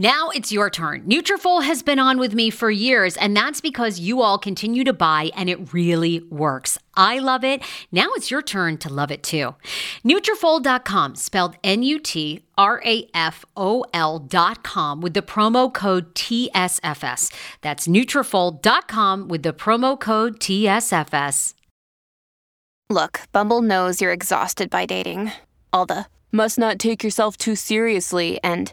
[0.00, 1.02] Now it's your turn.
[1.06, 4.92] Nutrafol has been on with me for years, and that's because you all continue to
[4.92, 6.78] buy, and it really works.
[6.94, 7.62] I love it.
[7.90, 9.56] Now it's your turn to love it too.
[10.04, 12.20] Nutrafol.com, spelled N-U-T-R-A-F-O-L.com,
[15.00, 17.34] with the promo code TSFS.
[17.60, 21.54] That's Nutrafol.com with the promo code TSFS.
[22.88, 25.32] Look, Bumble knows you're exhausted by dating.
[25.72, 28.72] All the must not take yourself too seriously and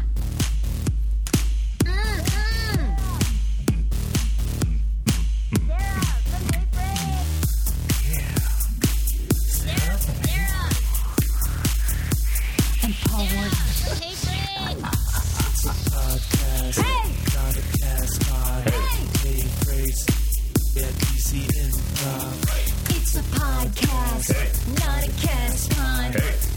[22.01, 24.33] It's a podcast,
[24.79, 26.13] not a cast on.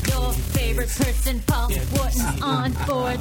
[0.08, 3.20] Your favorite person, Paul Wharton's on board.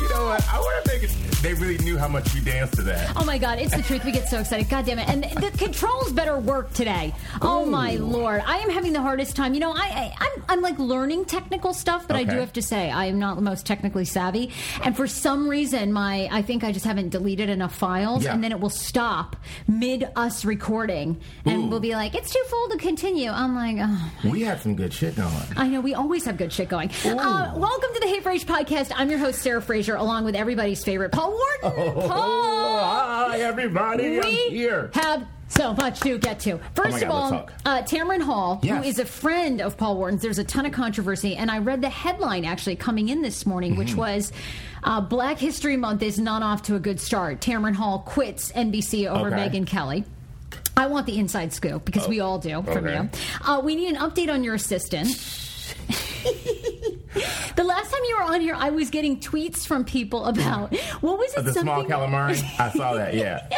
[0.00, 0.46] You know what?
[0.48, 1.10] I want to make it.
[1.42, 3.12] They really knew how much you danced to that.
[3.16, 4.04] Oh my God, it's the truth.
[4.04, 4.68] We get so excited.
[4.68, 5.08] God damn it.
[5.08, 7.14] And the controls better work today.
[7.40, 8.42] Oh my Lord.
[8.44, 9.54] I am having the hardest time.
[9.54, 12.62] You know, I, I, I'm, I'm like learning technical stuff, but I do have to
[12.62, 14.50] say, I am not the most technically savvy.
[14.82, 18.34] And for some reason, my, I think I just haven't deleted enough files Yeah.
[18.34, 19.36] and then it will stop
[19.68, 21.66] mid us recording and Ooh.
[21.66, 23.30] we'll be like, it's too full to continue.
[23.30, 24.30] I'm like, oh.
[24.30, 25.30] We have some good shit going.
[25.56, 26.90] I know we always have good shit going.
[27.04, 28.90] Uh, welcome to the Hey Frase podcast.
[28.96, 31.80] I'm your host Sarah Fraser, along with everybody's favorite Paul Wharton.
[31.80, 32.78] Oh, Paul,
[33.30, 34.18] hi everybody!
[34.18, 34.90] I'm we here.
[34.94, 36.58] Oh have so much to get to.
[36.74, 38.82] First my of all, uh, Tamron Hall, Yes.
[38.82, 41.80] who is a friend of Paul Wharton's, there's a ton of controversy, and I read
[41.82, 43.98] the headline actually coming in this morning, which Mm-hmm.
[43.98, 44.32] was.
[44.82, 47.40] Uh, Black History Month is not off to a good start.
[47.40, 49.36] Tamron Hall quits NBC over Okay.
[49.48, 50.04] Megyn Kelly.
[50.76, 52.94] I want the inside scoop because we all do from okay.
[53.02, 53.08] you.
[53.44, 55.08] Uh, we need an update on your assistant.
[57.56, 61.18] the last time you were on here, I was getting tweets from people about what
[61.18, 61.44] was it?
[61.44, 62.42] The small calamari.
[62.60, 63.14] I saw that.
[63.14, 63.48] Yeah.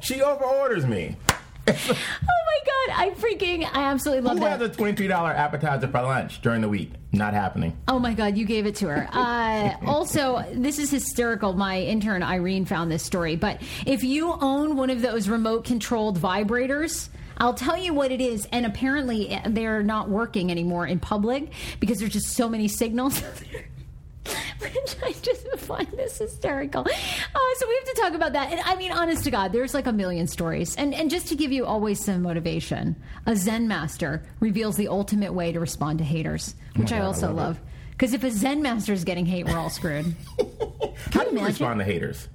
[0.00, 1.16] She over orders me.
[1.68, 3.02] Oh my god!
[3.02, 4.60] I freaking I absolutely love Who that.
[4.60, 6.92] has a twenty-three dollar appetizer for lunch during the week?
[7.12, 7.76] Not happening.
[7.88, 9.08] Oh my God, you gave it to her.
[9.12, 11.54] Uh, also, this is hysterical.
[11.54, 13.34] My intern Irene found this story.
[13.34, 17.08] But if you own one of those remote controlled vibrators,
[17.38, 18.46] I'll tell you what it is.
[18.52, 23.22] And apparently, eh, they're not working anymore in public because there's just so many signals.
[24.58, 26.80] Which I just find this hysterical.
[26.80, 28.50] Uh, so we have to talk about that.
[28.50, 30.74] And I mean, honest to God, there's like a million stories.
[30.76, 32.96] And and just to give you always some motivation,
[33.26, 37.06] a Zen master reveals the ultimate way to respond to haters, which I God, I
[37.06, 37.60] also love love.
[37.90, 40.14] Because if a Zen master is getting hate, we're all screwed.
[40.38, 41.44] How do you imagine?
[41.44, 42.28] respond to haters?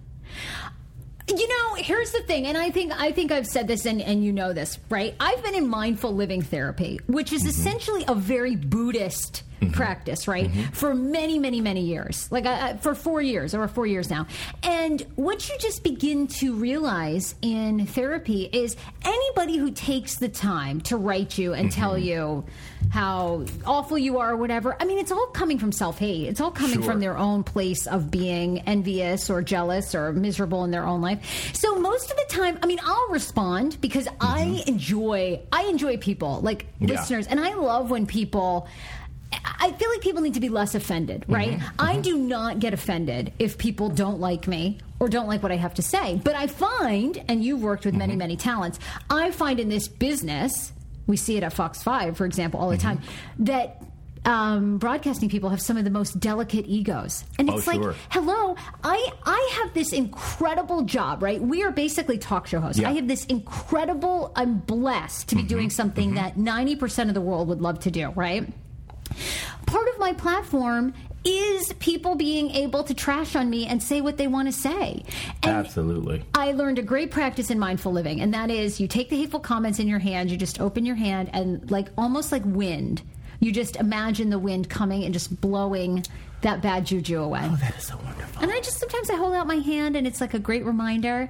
[1.36, 4.24] You know, here's the thing, and I think I think I've said this, and, and
[4.24, 5.16] you know this, right?
[5.20, 7.50] I've been in mindful living therapy, which is mm-hmm.
[7.50, 10.50] essentially a very Buddhist practice, right?
[10.50, 10.72] Mm-hmm.
[10.74, 14.28] For many, many, many years, like uh, uh, for four years, over four years now.
[14.64, 20.82] And what you just begin to realize in therapy is anybody who takes the time
[20.82, 22.06] to write you and tell mm-hmm.
[22.06, 22.46] you
[22.90, 24.76] how awful you are, or whatever.
[24.80, 26.28] I mean, it's all coming from self hate.
[26.28, 26.84] It's all coming Sure.
[26.84, 31.52] from their own place of being envious or jealous or miserable in their own life.
[31.56, 34.70] So most of the time, I mean, I'll respond because I mm-hmm.
[34.70, 36.88] enjoy I enjoy people like Yeah.
[37.00, 38.68] listeners, and I love when people.
[39.62, 41.52] I feel like people need to be less offended, right?
[41.52, 41.76] Mm-hmm.
[41.78, 42.02] I mm-hmm.
[42.02, 45.76] do not get offended if people don't like me or don't like what I have
[45.76, 46.20] to say.
[46.24, 48.20] But I find, and you've worked with many, mm-hmm.
[48.20, 48.80] many talents,
[49.10, 50.74] I find in this business,
[51.06, 53.02] we see it at Fox 5, for example, all the time,
[53.38, 53.84] that
[54.26, 57.24] um, broadcasting people have some of the most delicate egos.
[57.38, 57.96] And Oh, it's like, sure.
[58.10, 61.40] hello, I, I have this incredible job, right?
[61.40, 62.82] We are basically talk show hosts.
[62.82, 62.90] Yeah.
[62.90, 67.48] I have this incredible, I'm blessed to be doing something that 90% of the world
[67.48, 68.52] would love to do, right?
[69.66, 70.94] Part of my platform
[71.24, 75.04] is people being able to trash on me and say what they want to say.
[75.44, 76.24] And Absolutely.
[76.34, 79.40] I learned a great practice in mindful living, and that is you take the hateful
[79.40, 83.04] comments in your hand, you just open your hand, and like almost like wind,
[83.40, 86.04] you just imagine the wind coming and just blowing
[86.42, 87.42] that bad juju away.
[87.44, 88.42] Oh, that is so wonderful.
[88.44, 91.30] And I just sometimes I hold out my hand and it's like a great reminder.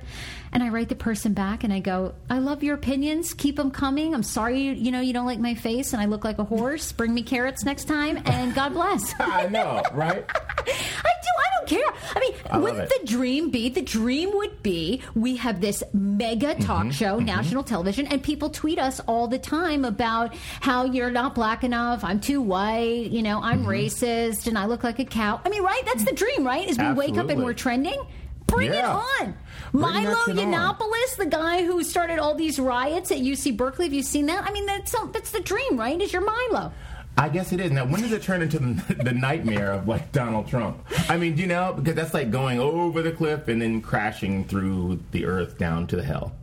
[0.54, 3.34] And I write the person back and I go, I love your opinions.
[3.34, 4.14] Keep them coming.
[4.14, 6.44] I'm sorry, you, you know, you don't like my face and I look like a
[6.44, 6.92] horse.
[6.92, 9.14] Bring me carrots next time and God bless.
[9.20, 10.26] I know, right?
[10.60, 11.28] I do.
[11.40, 11.94] I don't care.
[12.16, 13.70] I mean, I wouldn't the dream be?
[13.70, 18.50] The dream would be we have this mega Mm-hmm, talk show, national television, and people
[18.50, 22.04] tweet us all the time about how you're not black enough.
[22.04, 23.10] I'm too white.
[23.12, 23.70] You know, I'm Mm-hmm.
[23.70, 25.42] racist, and I look like cow.
[25.44, 25.82] I mean, right?
[25.86, 26.68] That's the dream, right?
[26.68, 28.02] Is we wake up and we're trending.
[28.48, 28.80] Bring Yeah.
[29.20, 29.36] it on.
[29.72, 30.46] Bring Milo shit on.
[30.52, 33.86] Yiannopoulos, the guy who started all these riots at UC Berkeley.
[33.86, 34.44] Have you seen that?
[34.46, 36.00] I mean, that's that's the dream, right?
[36.02, 36.74] Is your Milo?
[37.18, 37.72] I guess it is.
[37.72, 40.84] Now, when does it turn into the, the nightmare of like Donald Trump?
[41.10, 44.46] I mean, do you know, because that's like going over the cliff and then crashing
[44.46, 46.34] through the earth down to the hell.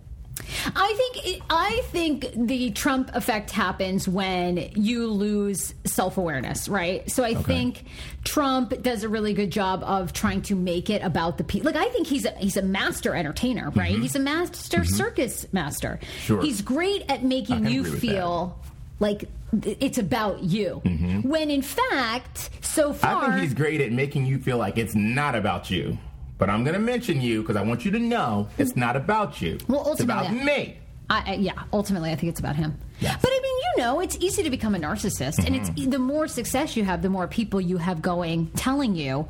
[0.74, 7.08] I think it, I think the Trump effect happens when you lose self awareness, right?
[7.10, 7.84] So I think
[8.24, 11.70] Trump does a really good job of trying to make it about the people.
[11.72, 13.96] Like I think he's a, he's a master entertainer, right?
[13.98, 15.98] He's a master circus master.
[16.00, 16.20] Mm-hmm.
[16.20, 16.42] Sure.
[16.42, 18.58] He's great at making you feel
[19.00, 19.24] like
[19.62, 20.80] it's about you.
[21.24, 23.24] When in fact, so far Mm-hmm.
[23.24, 25.98] I think he's great at making you feel like it's not about you.
[26.38, 29.42] But I'm going to mention you because I want you to know it's not about
[29.42, 29.58] you.
[29.66, 30.78] Well, ultimately, it's about me.
[31.10, 32.78] I, I, yeah, ultimately, I think it's about him.
[33.00, 33.12] Yes.
[33.12, 33.20] Mm-hmm.
[33.22, 36.28] But I mean, you know, it's easy to become a narcissist, and it's the more
[36.28, 39.26] success you have, the more people you have going telling you.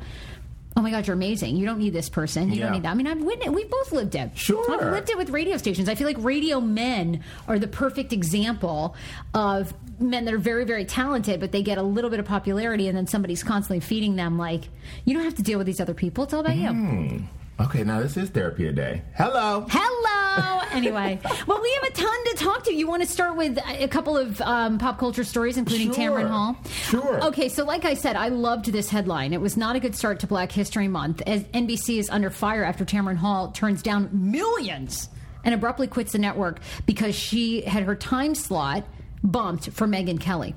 [0.79, 1.57] Oh my God, you're amazing!
[1.57, 2.47] You don't need this person.
[2.49, 2.63] You Yeah.
[2.67, 2.91] don't need that.
[2.91, 3.51] I mean, I've witnessed.
[3.51, 4.31] We've both lived it.
[4.33, 4.63] Sure.
[4.71, 5.89] I've lived it with radio stations.
[5.89, 8.95] I feel like radio men are the perfect example
[9.33, 12.87] of men that are very, very talented, but they get a little bit of popularity,
[12.87, 14.69] and then somebody's constantly feeding them like,
[15.03, 16.23] "You don't have to deal with these other people.
[16.23, 17.15] It's all about Mm-hmm.
[17.15, 17.23] you."
[17.59, 19.01] Okay, now this is therapy today.
[19.15, 19.65] Hello.
[19.69, 20.55] Hello.
[20.71, 22.73] Anyway, well, we have a ton to talk to.
[22.73, 26.11] You want to start with a couple of um, pop culture stories, including Sure.
[26.11, 26.55] Tamron Hall?
[26.67, 27.21] Sure.
[27.25, 29.33] Okay, so like I said, I loved this headline.
[29.33, 32.63] It was not a good start to Black History Month, as NBC is under fire
[32.63, 35.09] after Tamron Hall turns down millions
[35.43, 38.85] and abruptly quits the network because she had her time slot
[39.23, 40.55] bumped for Megyn Kelly.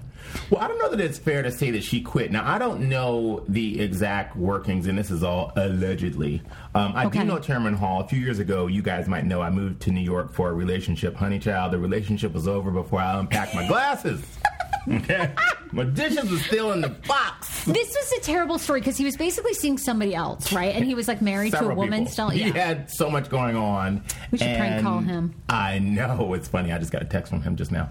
[0.51, 2.31] Well, I don't know that it's fair to say that she quit.
[2.31, 6.43] Now, I don't know the exact workings, and this is all allegedly.
[6.77, 7.19] Um, I Okay.
[7.21, 8.01] do know Tamron Hall.
[8.03, 10.53] A few years ago, you guys might know I moved to New York for a
[10.53, 11.17] relationship.
[11.17, 14.23] Honey child, the relationship was over before I unpacked my glasses.
[14.89, 15.33] Okay?
[15.73, 17.65] my dishes were still in the box.
[17.65, 20.75] This was a terrible story because he was basically seeing somebody else, right?
[20.75, 22.13] And he was like married to a woman people.
[22.13, 22.29] still.
[22.31, 24.03] He had so much going on.
[24.31, 25.35] We should prank and call him.
[25.49, 26.35] I know.
[26.35, 26.73] It's funny.
[26.73, 27.91] I just got a text from him just now.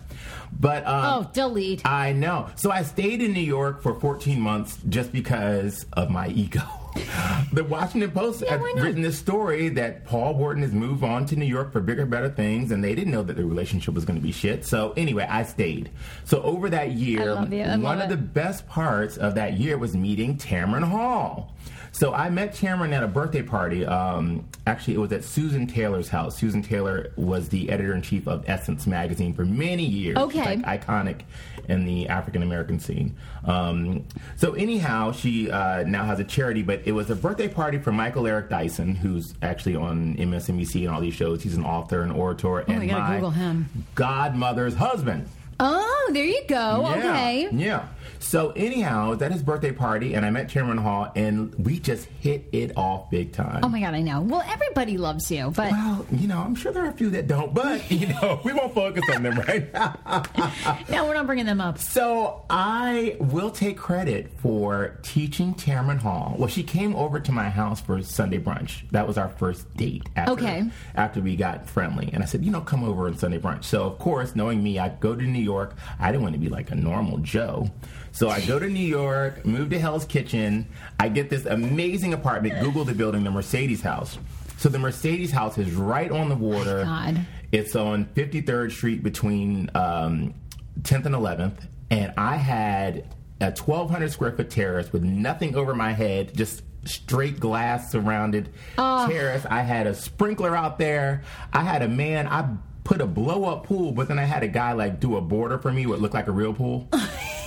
[0.59, 1.85] But um, Oh, delete.
[1.85, 2.49] I know.
[2.55, 6.61] So I stayed in New York for 14 months just because of my ego.
[7.53, 11.35] The Washington Post Yeah, had written this story that Paul Wharton has moved on to
[11.35, 14.17] New York for bigger, better things, and they didn't know that the relationship was going
[14.17, 14.65] to be shit.
[14.65, 15.89] So anyway, I stayed.
[16.23, 17.63] So over that year, I love you.
[17.63, 18.09] I one of it.
[18.15, 21.53] the best parts of that year was meeting Tamron Hall.
[21.93, 23.85] So I met Tamron at a birthday party.
[23.85, 26.37] Um, actually, it was at Susan Taylor's house.
[26.37, 30.17] Susan Taylor was the editor in chief of Essence magazine for many years.
[30.17, 30.57] She's, Okay.
[30.63, 31.21] like, iconic
[31.67, 33.15] in the African American scene.
[33.45, 34.05] Um,
[34.37, 37.91] so anyhow, she uh, now has a charity, but it was a birthday party for
[37.91, 41.43] Michael Eric Dyson, who's actually on MSNBC and all these shows.
[41.43, 43.67] He's an author and orator, and Oh, gotta my Google him.
[43.95, 45.27] godmother's husband.
[45.59, 46.79] Oh, there you go.
[46.81, 47.47] Yeah, Okay.
[47.51, 47.85] Yeah.
[48.21, 52.47] So anyhow, at his birthday party, and I met Tamron Hall, and we just hit
[52.51, 53.61] it off big time.
[53.63, 54.21] Oh my god, I know.
[54.21, 57.27] Well, everybody loves you, but Well, you know, I'm sure there are a few that
[57.27, 59.95] don't, but you know, we won't focus on them right now.
[60.89, 61.77] no, we're not bringing them up.
[61.79, 66.35] So I will take credit for teaching Tamron Hall.
[66.37, 68.87] Well, she came over to my house for Sunday brunch.
[68.91, 70.69] That was our first date after, Okay.
[70.95, 72.09] after we got friendly.
[72.13, 73.63] And I said, you know, come over on Sunday brunch.
[73.63, 75.75] So, of course, knowing me, I go to New York.
[75.99, 77.69] I didn't want to be like a normal Joe.
[78.11, 80.67] So I go to New York, move to Hell's Kitchen.
[80.99, 82.59] I get this amazing apartment.
[82.61, 84.17] Google the building, the Mercedes house.
[84.57, 86.83] So the Mercedes house is right on the water.
[86.83, 87.25] God.
[87.51, 90.33] It's on 53rd Street between um,
[90.81, 91.67] 10th and 11th.
[91.89, 93.07] And I had
[93.39, 99.45] a 1,200 square foot terrace with nothing over my head, just straight glass surrounded terrace.
[99.49, 101.23] I had a sprinkler out there.
[101.53, 104.47] I had a man, I put a blow up pool, but then I had a
[104.47, 106.87] guy like do a border for me what looked like a real pool.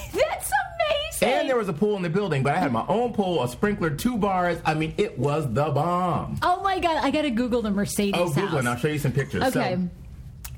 [1.25, 3.49] And there was a pool in the building, but I had my own pool, a
[3.49, 4.59] sprinkler, two bars.
[4.65, 6.39] I mean, it was the bomb.
[6.43, 8.59] oh my god, I gotta Google the Mercedes Oh, Google house.
[8.61, 9.43] and I'll show you some pictures.
[9.45, 9.75] Okay.
[9.77, 9.89] So,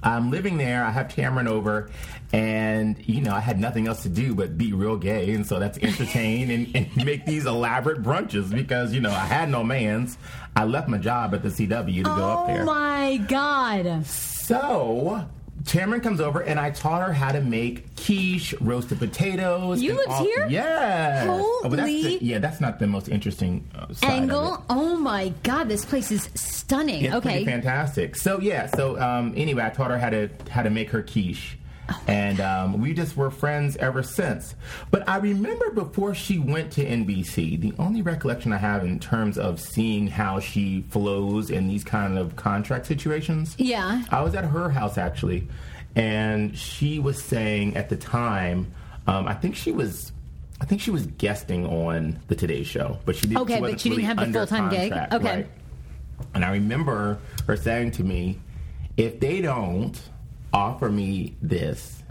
[0.03, 0.85] I'm living there.
[0.85, 1.91] I have Tamron over,
[2.33, 5.59] and you know I had nothing else to do but be real gay, and so
[5.59, 10.17] that's entertain and, and make these elaborate brunches because you know I had no man's.
[10.55, 12.63] I left my job at the CW to go up there.
[12.63, 14.07] oh my god.
[14.07, 15.27] So
[15.67, 19.83] Tamron comes over, and I taught her how to make quiche, roasted potatoes.
[19.83, 20.47] You lived all- here?
[20.49, 21.27] Yes.
[21.29, 24.23] Oh, that's the, yeah, that's not the most interesting uh, side of it.
[24.23, 24.65] Angle.
[24.71, 27.05] Oh my god, this place is stunning.
[27.05, 27.45] It's okay.
[27.45, 28.15] fantastic.
[28.15, 31.59] So yeah, so um, anyway, I taught her how to how to make her quiche,
[32.09, 34.55] and um, we just were friends ever since.
[34.91, 39.39] But I remember before she went to NBC, the only recollection I have in terms
[39.39, 43.55] of seeing how she flows in these kind of contract situations.
[43.59, 44.03] Yeah.
[44.11, 45.49] I was at her house actually,
[45.95, 48.73] and she was saying at the time,
[49.07, 50.13] um, I think she was.
[50.59, 53.43] I think she was guesting on the Today Show, but she didn't.
[53.43, 54.91] Okay, but wasn't she didn't have the full-time gig?
[54.91, 55.19] Okay.
[55.19, 55.47] right.
[56.35, 58.41] And I remember her saying to me,
[58.97, 60.01] if they don't
[60.57, 62.03] offer me this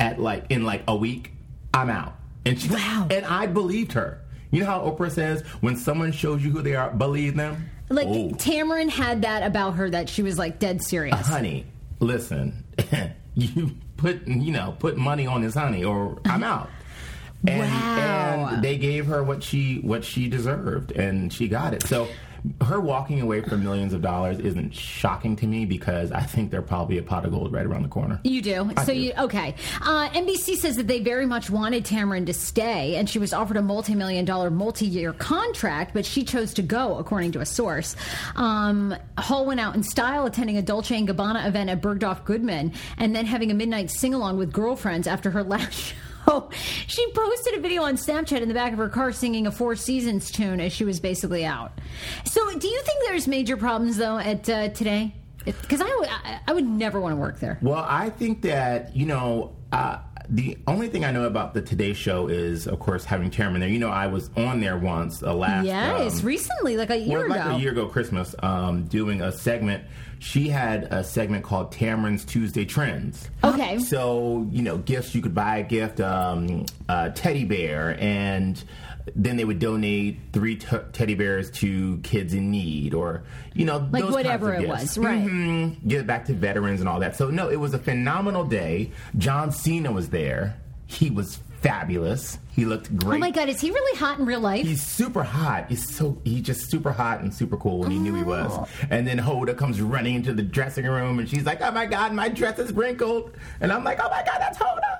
[0.00, 1.32] at like in like a week,
[1.74, 2.14] I'm out.
[2.44, 3.06] And she Wow.
[3.10, 4.18] and I believed her.
[4.50, 7.68] You know how Oprah says, when someone shows you who they are, believe them?
[7.88, 11.14] Like Oh, Tamron had that about her that she was like dead serious.
[11.14, 11.66] Uh, honey,
[12.00, 12.64] listen,
[13.34, 16.70] you put you know, put money on this honey or I'm out.
[17.46, 18.48] And, Wow.
[18.52, 21.82] and they gave her what she what she deserved and she got it.
[21.84, 22.08] So
[22.62, 26.62] her walking away from millions of dollars isn't shocking to me because I think they're
[26.62, 28.20] probably a pot of gold right around the corner.
[28.24, 28.70] You do.
[28.76, 28.98] I so do.
[28.98, 29.54] you okay.
[29.80, 33.56] Uh, NBC says that they very much wanted Tamron to stay, and she was offered
[33.56, 37.94] a multi-million dollar, multi-year contract, but she chose to go, according to a source.
[38.34, 42.72] Um, Hall went out in style, attending a Dolce and Gabbana event at Bergdorf Goodman,
[42.98, 45.96] and then having a midnight sing-along with girlfriends after her last show.
[46.86, 49.76] She posted a video on Snapchat in the back of her car singing a Four
[49.76, 51.72] Seasons tune as she was basically out.
[52.24, 55.14] So, do you think there's major problems though at uh, today?
[55.44, 57.58] Because I, would- I, I would never want to work there.
[57.62, 59.98] Well, I think that you know uh,
[60.28, 63.68] the only thing I know about the Today Show is, of course, having Tamron there.
[63.68, 67.18] You know, I was on there once, uh, last Yes, um, recently, like a year
[67.18, 67.34] well, ago.
[67.50, 69.84] like a year ago, Christmas, um, doing a segment.
[70.24, 73.28] She had a segment called Tamron's Tuesday Trends.
[73.42, 73.80] Okay.
[73.80, 78.62] So you know, gifts you could buy a gift, um, a teddy bear, and
[79.16, 83.88] then they would donate three t- teddy bears to kids in need, or you know,
[83.90, 84.96] Like those whatever kinds of it gifts.
[84.96, 85.26] was, right.
[85.26, 85.88] Mhm.
[85.88, 87.16] Give it back to veterans and all that.
[87.16, 88.92] So no, it was a phenomenal day.
[89.18, 90.56] John Cena was there.
[90.86, 92.38] He was fabulous.
[92.54, 93.16] He looked great.
[93.16, 94.66] Oh my god, is he really hot in real life?
[94.66, 95.66] He's super hot.
[95.68, 98.50] He's so he's just super hot and super cool when he knew he was.
[98.52, 98.68] Oh.
[98.90, 102.12] And then Hoda comes running into the dressing room and she's like, "Oh my god,
[102.12, 104.91] my dress is wrinkled." And I'm like, "Oh my god, that's Hoda."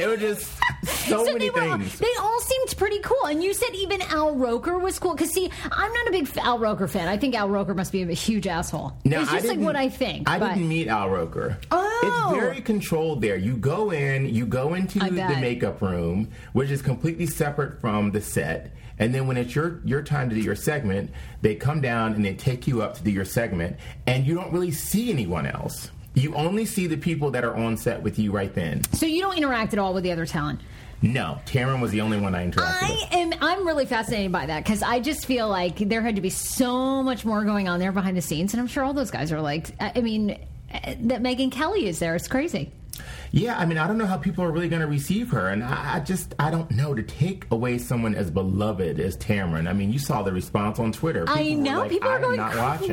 [0.00, 1.98] It was just so, many they, were things.
[1.98, 5.14] they all seemed pretty cool, and you said even Al Roker was cool.
[5.14, 7.08] Because see, I'm not a big Al Roker fan.
[7.08, 8.92] I think Al Roker must be a huge asshole.
[9.04, 10.28] No, it's I just like what I think.
[10.28, 11.58] I but didn't meet Al Roker.
[11.70, 12.30] Oh.
[12.32, 13.36] It's very controlled there.
[13.36, 18.20] You go in, you go into the makeup room, which is completely separate from the
[18.20, 18.72] set.
[18.98, 22.24] And then when it's your your time to do your segment, they come down and
[22.24, 23.76] they take you up to do your segment,
[24.06, 25.90] and you don't really see anyone else.
[26.14, 28.82] You only see the people that are on set with you right then.
[28.92, 30.60] so you don't interact at all with the other talent.
[31.02, 32.64] No, Taryn was the only one I interacted with.
[32.82, 33.12] I with.
[33.12, 33.32] am.
[33.40, 37.02] I'm really fascinated by that because I just feel like there had to be so
[37.02, 39.40] much more going on there behind the scenes, and I'm sure all those guys are
[39.40, 39.70] like.
[39.80, 40.32] I mean,
[40.72, 42.14] uh, that Megyn Kelly is there.
[42.16, 42.70] It's crazy.
[43.32, 45.62] Yeah, I mean, I don't know how people are really going to receive her, and
[45.62, 49.68] I, I, just I don't know to take away someone as beloved as Tamron.
[49.68, 51.24] I mean, you saw the response on Twitter.
[51.26, 52.40] People I know like, people are going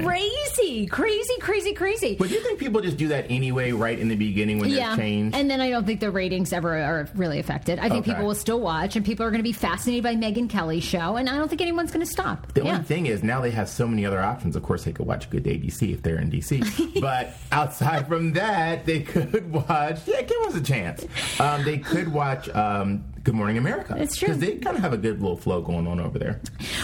[0.04, 2.16] crazy, crazy, crazy, crazy.
[2.20, 4.88] But do you think people just do that anyway, right in the beginning when yeah.
[4.88, 5.36] there's change?
[5.36, 7.80] And then I don't think the ratings ever are really affected.
[7.80, 8.12] I think okay.
[8.12, 11.16] people will still watch, and people are going to be fascinated by Megyn Kelly's show,
[11.16, 12.54] and I don't think anyone's going to stop.
[12.54, 12.74] The yeah.
[12.74, 14.56] only thing is now they have so many other options.
[14.56, 18.34] Of course, they could watch Good Day DC if they're in DC, but outside from
[18.34, 20.02] that, they could watch.
[20.06, 21.06] Yeah, give us a chance.
[21.40, 23.94] Um, they could watch um, Good Morning America.
[24.00, 24.30] It's true.
[24.30, 26.40] Because they kind of have a good little flow going on over there.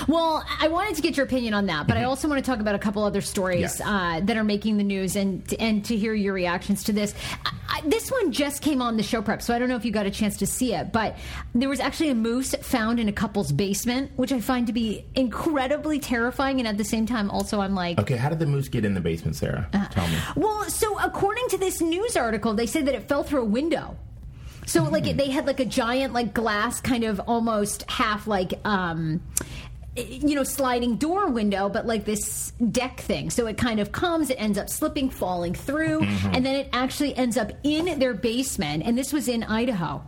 [0.09, 2.03] Well, I wanted to get your opinion on that, but mm-hmm.
[2.03, 3.79] I also want to talk about a couple other stories yes.
[3.79, 7.15] uh, that are making the news and and to hear your reactions to this.
[7.45, 9.93] I, this one just came on the show prep, so I don't know if you
[9.93, 11.15] got a chance to see it, but
[11.55, 15.05] there was actually a moose found in a couple's basement, which I find to be
[15.15, 18.67] incredibly terrifying, and at the same time, also I'm like, okay, how did the moose
[18.67, 19.69] get in the basement, Sarah?
[19.71, 20.17] Uh, Tell me.
[20.35, 23.95] Well, so according to this news article, they say that it fell through a window.
[24.65, 29.21] So like they had like a giant like glass kind of almost half like um
[29.95, 33.29] you know sliding door window but like this deck thing.
[33.29, 36.35] So it kind of comes it ends up slipping falling through mm-hmm.
[36.35, 40.03] and then it actually ends up in their basement and this was in Idaho.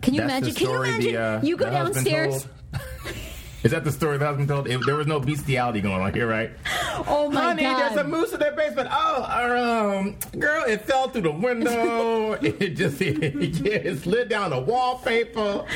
[0.00, 0.54] Can you That's imagine?
[0.54, 2.46] Can you imagine the, uh, you go downstairs
[3.68, 4.66] Is that the story that has been told?
[4.66, 6.50] It, there was no bestiality going on here, right?
[7.06, 7.94] Oh my Honey, god!
[7.94, 8.88] there's a moose in that basement.
[8.90, 12.32] Oh, um, girl, it fell through the window.
[12.42, 13.22] it just it,
[13.64, 15.40] it slid down the wallpaper.
[15.40, 15.66] All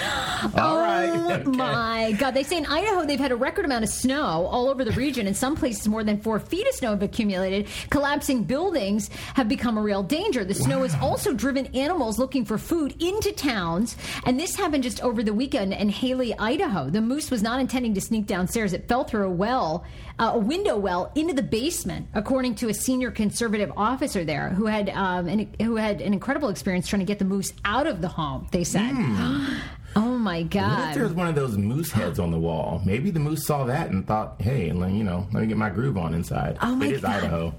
[0.57, 1.09] oh right.
[1.31, 1.45] okay.
[1.45, 2.33] my god!
[2.33, 5.29] They say in Idaho they've had a record amount of snow all over the region.
[5.29, 7.69] In some places, more than four feet of snow have accumulated.
[7.91, 10.45] Collapsing buildings have become a real danger.
[10.45, 10.85] The snow wow.
[10.85, 13.97] has also driven animals looking for food into towns,
[14.27, 16.91] and this happened just over the weekend in Hailey, Idaho.
[16.91, 18.73] The moose was not intending to sneak downstairs.
[18.73, 19.85] It fell through a well,
[20.19, 24.67] uh, a window well, into the basement, according to a senior conservative officer there who
[24.67, 28.01] had um, an, who had an incredible experience trying to get the moose out of
[28.01, 28.49] the home.
[28.53, 28.93] They said.
[28.93, 29.59] Mm.
[29.95, 30.79] Oh my God!
[30.79, 32.81] What if there's one of those moose heads on the wall?
[32.83, 35.99] Maybe the moose saw that and thought, "Hey, you know, let me get my groove
[35.99, 37.25] on inside." Oh my it is God.
[37.25, 37.55] Idaho.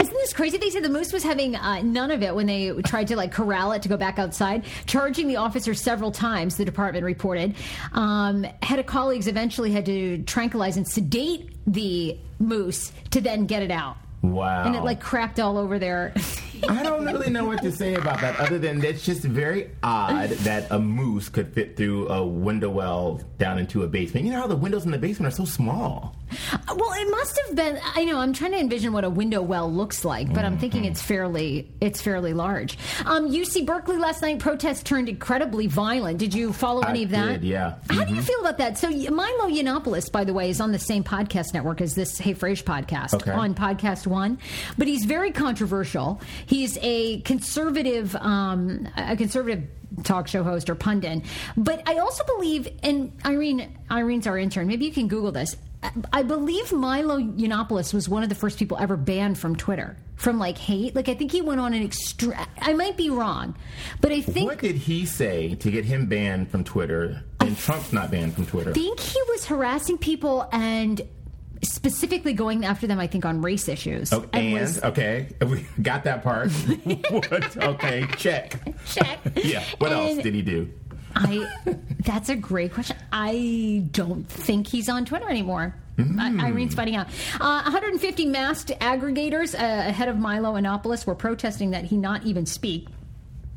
[0.00, 0.58] Isn't this crazy?
[0.58, 3.32] They said the moose was having uh, none of it when they tried to like
[3.32, 6.56] corral it to go back outside, charging the officer several times.
[6.56, 7.54] The department reported.
[7.92, 13.62] Um, head of colleagues eventually had to tranquilize and sedate the moose to then get
[13.62, 13.96] it out.
[14.22, 14.64] Wow!
[14.64, 16.12] And it like cracked all over there.
[16.68, 20.30] I don't really know what to say about that, other than it's just very odd
[20.30, 24.26] that a moose could fit through a window well down into a basement.
[24.26, 26.16] You know how the windows in the basement are so small.
[26.74, 27.78] Well, it must have been.
[27.94, 28.18] I know.
[28.18, 30.46] I'm trying to envision what a window well looks like, but mm-hmm.
[30.46, 32.78] I'm thinking it's fairly it's fairly large.
[33.04, 36.18] Um, UC Berkeley last night protests turned incredibly violent.
[36.18, 37.32] Did you follow any I of that?
[37.40, 37.74] Did, yeah.
[37.88, 38.08] How mm-hmm.
[38.08, 38.78] do you feel about that?
[38.78, 42.34] So Milo Yiannopoulos, by the way, is on the same podcast network as this Hey
[42.34, 43.32] Frase podcast okay.
[43.32, 44.38] on Podcast One,
[44.76, 46.20] but he's very controversial.
[46.46, 49.64] He's a conservative, um, a conservative
[50.02, 51.22] talk show host or pundit.
[51.56, 54.66] But I also believe, and Irene, Irene's our intern.
[54.66, 55.56] Maybe you can Google this.
[56.12, 60.38] I believe Milo Yiannopoulos was one of the first people ever banned from Twitter from
[60.38, 60.94] like hate.
[60.96, 62.46] Like I think he went on an extra.
[62.60, 63.56] I might be wrong,
[64.00, 67.22] but I think what did he say to get him banned from Twitter?
[67.40, 68.70] And I Trump's not banned from Twitter.
[68.70, 71.00] I think he was harassing people and
[71.62, 74.12] specifically going after them, I think, on race issues.
[74.12, 76.50] Oh, and, and was, okay, we got that part.
[77.56, 78.60] okay, check.
[78.86, 79.20] Check.
[79.36, 79.64] yeah.
[79.78, 80.70] What and else did he do?
[81.16, 81.46] I.
[82.00, 82.96] That's a great question.
[83.12, 85.74] I don't think he's on Twitter anymore.
[85.96, 86.40] Mm.
[86.40, 87.08] Irene's finding out.
[87.40, 92.44] Uh, 150 masked aggregators uh, ahead of Milo Yiannopoulos were protesting that he not even
[92.46, 92.88] speak.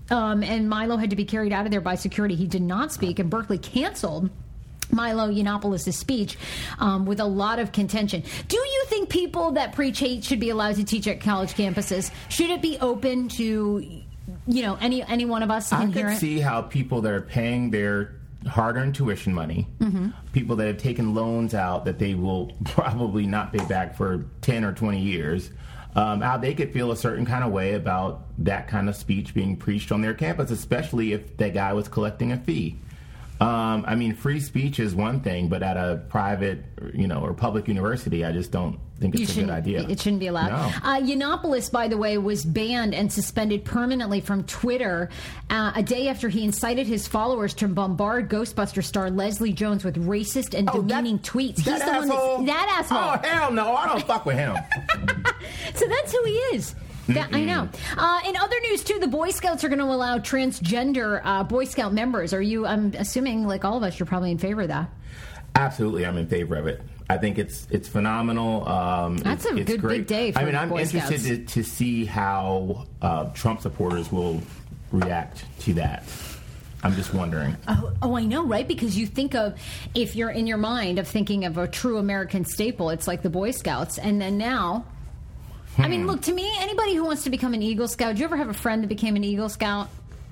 [0.09, 2.35] Um, and Milo had to be carried out of there by security.
[2.35, 4.29] He did not speak, and Berkeley canceled
[4.91, 6.37] Milo Yiannopoulos' speech
[6.79, 8.23] um, with a lot of contention.
[8.47, 12.11] Do you think people that preach hate should be allowed to teach at college campuses?
[12.29, 14.01] Should it be open to,
[14.49, 15.71] you know, any any one of us?
[15.71, 18.15] I can see how people that are paying their
[18.47, 20.09] hard-earned tuition money, mm-hmm.
[20.31, 24.65] people that have taken loans out that they will probably not pay back for ten
[24.65, 25.51] or twenty years.
[25.95, 29.33] Um, how they could feel a certain kind of way about that kind of speech
[29.33, 32.77] being preached on their campus, especially if that guy was collecting a fee.
[33.39, 37.33] Um, I mean, free speech is one thing, but at a private, you know, or
[37.33, 39.87] public university, I just don't think it's a good idea.
[39.87, 40.49] It shouldn't be allowed.
[40.49, 40.89] No.
[40.89, 45.09] Uh, Yiannopoulos, by the way, was banned and suspended permanently from Twitter
[45.49, 49.95] uh, a day after he incited his followers to bombard Ghostbuster star Leslie Jones with
[50.05, 51.55] racist and oh, demeaning that, tweets.
[51.55, 52.35] He's the asshole?
[52.37, 52.97] one that's that asshole.
[52.99, 53.73] Oh hell no!
[53.73, 54.55] I don't fuck with him.
[55.75, 56.75] so that's who he is.
[57.15, 57.69] Yeah, I know.
[57.97, 61.65] Uh, in other news, too, the Boy Scouts are going to allow transgender uh, Boy
[61.65, 62.33] Scout members.
[62.33, 62.65] Are you?
[62.65, 64.89] I'm assuming, like all of us, you're probably in favor of that.
[65.55, 66.81] Absolutely, I'm in favor of it.
[67.09, 68.67] I think it's it's phenomenal.
[68.67, 69.97] Um, That's it's, a it's good great.
[69.99, 70.33] big day.
[70.35, 74.41] I mean, I'm Boy interested to, to, see how uh, Trump supporters will
[74.91, 76.03] react to that?
[76.83, 77.57] I'm just wondering.
[77.67, 78.67] Oh, oh, I know, right?
[78.67, 79.59] Because you think of
[79.93, 83.29] if you're in your mind of thinking of a true American staple, it's like the
[83.29, 84.85] Boy Scouts, and then now.
[85.79, 86.51] I mean, look to me.
[86.59, 88.87] Anybody who wants to become an Eagle Scout, do you ever have a friend that
[88.87, 89.89] became an Eagle Scout?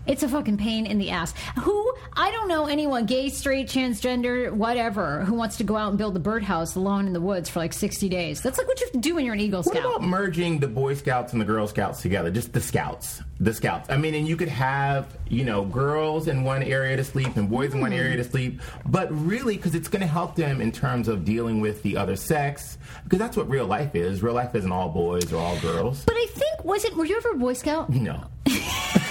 [0.07, 1.33] It's a fucking pain in the ass.
[1.59, 5.97] Who I don't know anyone, gay, straight, transgender, whatever, who wants to go out and
[5.97, 8.41] build a birdhouse alone in the woods for like sixty days.
[8.41, 9.83] That's like what you have to do when you're an Eagle Scout.
[9.83, 12.31] What about merging the Boy Scouts and the Girl Scouts together?
[12.31, 13.89] Just the Scouts, the Scouts.
[13.89, 17.49] I mean, and you could have you know girls in one area to sleep and
[17.49, 17.97] boys in one hmm.
[17.97, 21.59] area to sleep, but really because it's going to help them in terms of dealing
[21.59, 24.23] with the other sex, because that's what real life is.
[24.23, 26.05] Real life isn't all boys or all girls.
[26.05, 26.95] but I think was it?
[26.95, 27.89] Were you ever a Boy Scout?
[27.89, 28.23] No.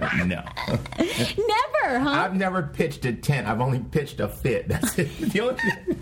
[0.26, 0.42] no.
[0.98, 2.10] Never, huh?
[2.10, 3.46] I've never pitched a tent.
[3.46, 4.68] I've only pitched a fit.
[4.68, 5.16] That's it.
[5.18, 5.98] The only-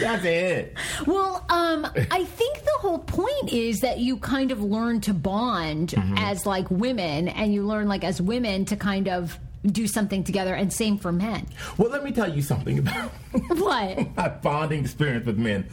[0.00, 0.76] That's it.
[1.06, 5.90] Well, um, I think the whole point is that you kind of learn to bond
[5.96, 6.18] Mm-hmm.
[6.18, 10.54] as like women, and you learn like as women to kind of do something together,
[10.54, 11.44] and same for men.
[11.76, 13.10] Well, let me tell you something about
[13.48, 14.16] What?
[14.16, 15.66] my bonding experience with men.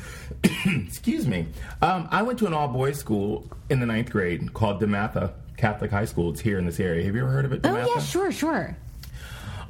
[0.65, 1.45] Excuse me.
[1.81, 5.91] Um, I went to an all boys school in the ninth grade called DeMatha Catholic
[5.91, 6.31] High School.
[6.31, 7.05] It's here in this area.
[7.05, 7.61] Have you ever heard of it?
[7.63, 8.75] Oh yeah, sure, sure.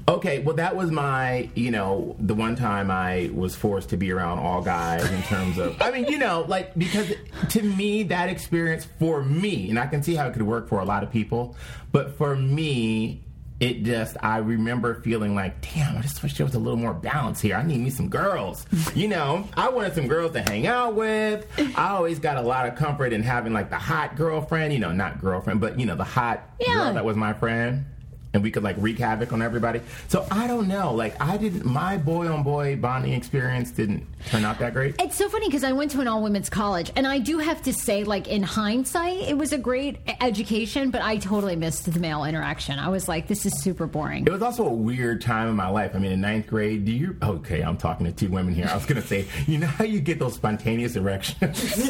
[0.06, 4.12] Okay, well, that was my, you know, the one time I was forced to be
[4.12, 7.14] around all guys in terms of, I mean, you know, like, because
[7.52, 10.80] to me, that experience for me, and I can see how it could work for
[10.80, 11.56] a lot of people,
[11.94, 13.23] but for me,
[13.64, 16.94] it just, I remember feeling like, damn, I just wish there was a little more
[16.94, 17.56] balance here.
[17.56, 18.66] I need me some girls.
[18.94, 21.48] You know, I wanted some girls to hang out with.
[21.76, 24.92] I always got a lot of comfort in having, like, the hot girlfriend, you know,
[24.92, 26.74] not girlfriend, but, you know, the hot Yeah.
[26.76, 27.86] girl that was my friend
[28.34, 29.82] and we could like wreak havoc on everybody.
[30.08, 30.94] So I don't know.
[30.94, 31.66] Like I didn't.
[31.66, 34.96] My boy on boy bonding experience didn't turn out that great.
[35.00, 37.62] It's so funny because I went to an all women's college, and I do have
[37.64, 42.00] to say, like in hindsight, it was a great education, but I totally missed the
[42.00, 42.80] male interaction.
[42.80, 44.26] I was like, this is super boring.
[44.26, 45.92] It was also a weird time in my life.
[45.96, 47.16] I mean, in ninth grade, do you?
[47.22, 48.68] Okay, I'm talking to two women here.
[48.70, 51.90] I was gonna say, you know how you get those spontaneous erections?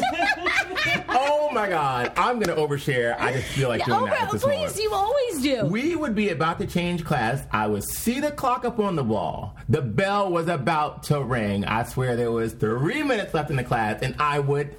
[1.08, 3.18] oh my god, I'm gonna overshare.
[3.18, 4.76] I just feel like doing Oh, that at this please, moment.
[4.78, 5.66] you always do.
[5.66, 7.42] We would be about to change class.
[7.50, 9.56] I would see the clock up on the wall.
[9.68, 11.64] The bell was about to ring.
[11.64, 14.76] I swear there was three minutes left in the class, and I would,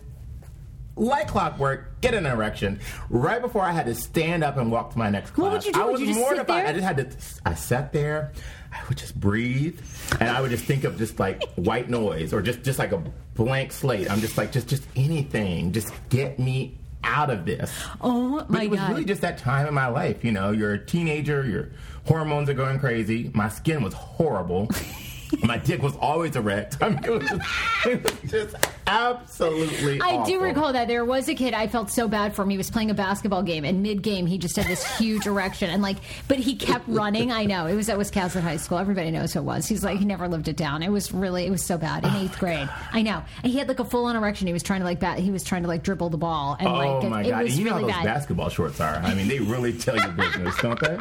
[0.96, 4.98] like clockwork, get an erection right before I had to stand up and walk to
[4.98, 5.44] my next class.
[5.44, 5.82] What would you do?
[5.82, 6.48] I Would was you just sit mortified.
[6.66, 6.68] there?
[6.68, 7.18] I just had to.
[7.46, 8.32] I sat there.
[8.72, 9.80] I would just breathe,
[10.20, 13.02] and I would just think of just like white noise or just just like a
[13.34, 14.12] blank slate.
[14.12, 15.72] I'm just like just just anything.
[15.72, 17.72] Just get me out of this.
[18.02, 18.90] oh But my it was god!
[18.90, 20.24] really just that time in my life.
[20.26, 21.70] You know, you're a teenager, your
[22.06, 23.32] hormones are going crazy.
[23.34, 24.70] My skin was horrible.
[25.44, 26.78] my dick was always erect.
[26.82, 27.42] I mean, it was just,
[27.86, 28.56] it was just
[28.88, 30.00] absolutely.
[30.02, 32.50] I do recall that there was a kid I felt so bad for him.
[32.50, 35.70] He was playing a basketball game, and mid game he just had this huge erection,
[35.70, 37.32] and like, but he kept running.
[37.32, 38.78] I know it was at Wisconsin High School.
[38.78, 39.68] Everybody knows who it was.
[39.68, 40.84] He's like he never lived it down.
[40.84, 42.70] It was really it was so bad in eighth grade.
[42.92, 44.48] I know, and he had like a full on erection.
[44.48, 45.20] He was trying to like bat.
[45.20, 47.44] He was trying to like dribble the ball, and Oh like it, my it god!
[47.44, 48.04] was And you know how those bad.
[48.06, 48.96] basketball shorts are.
[48.96, 50.98] I mean, they really tell your business, don't they?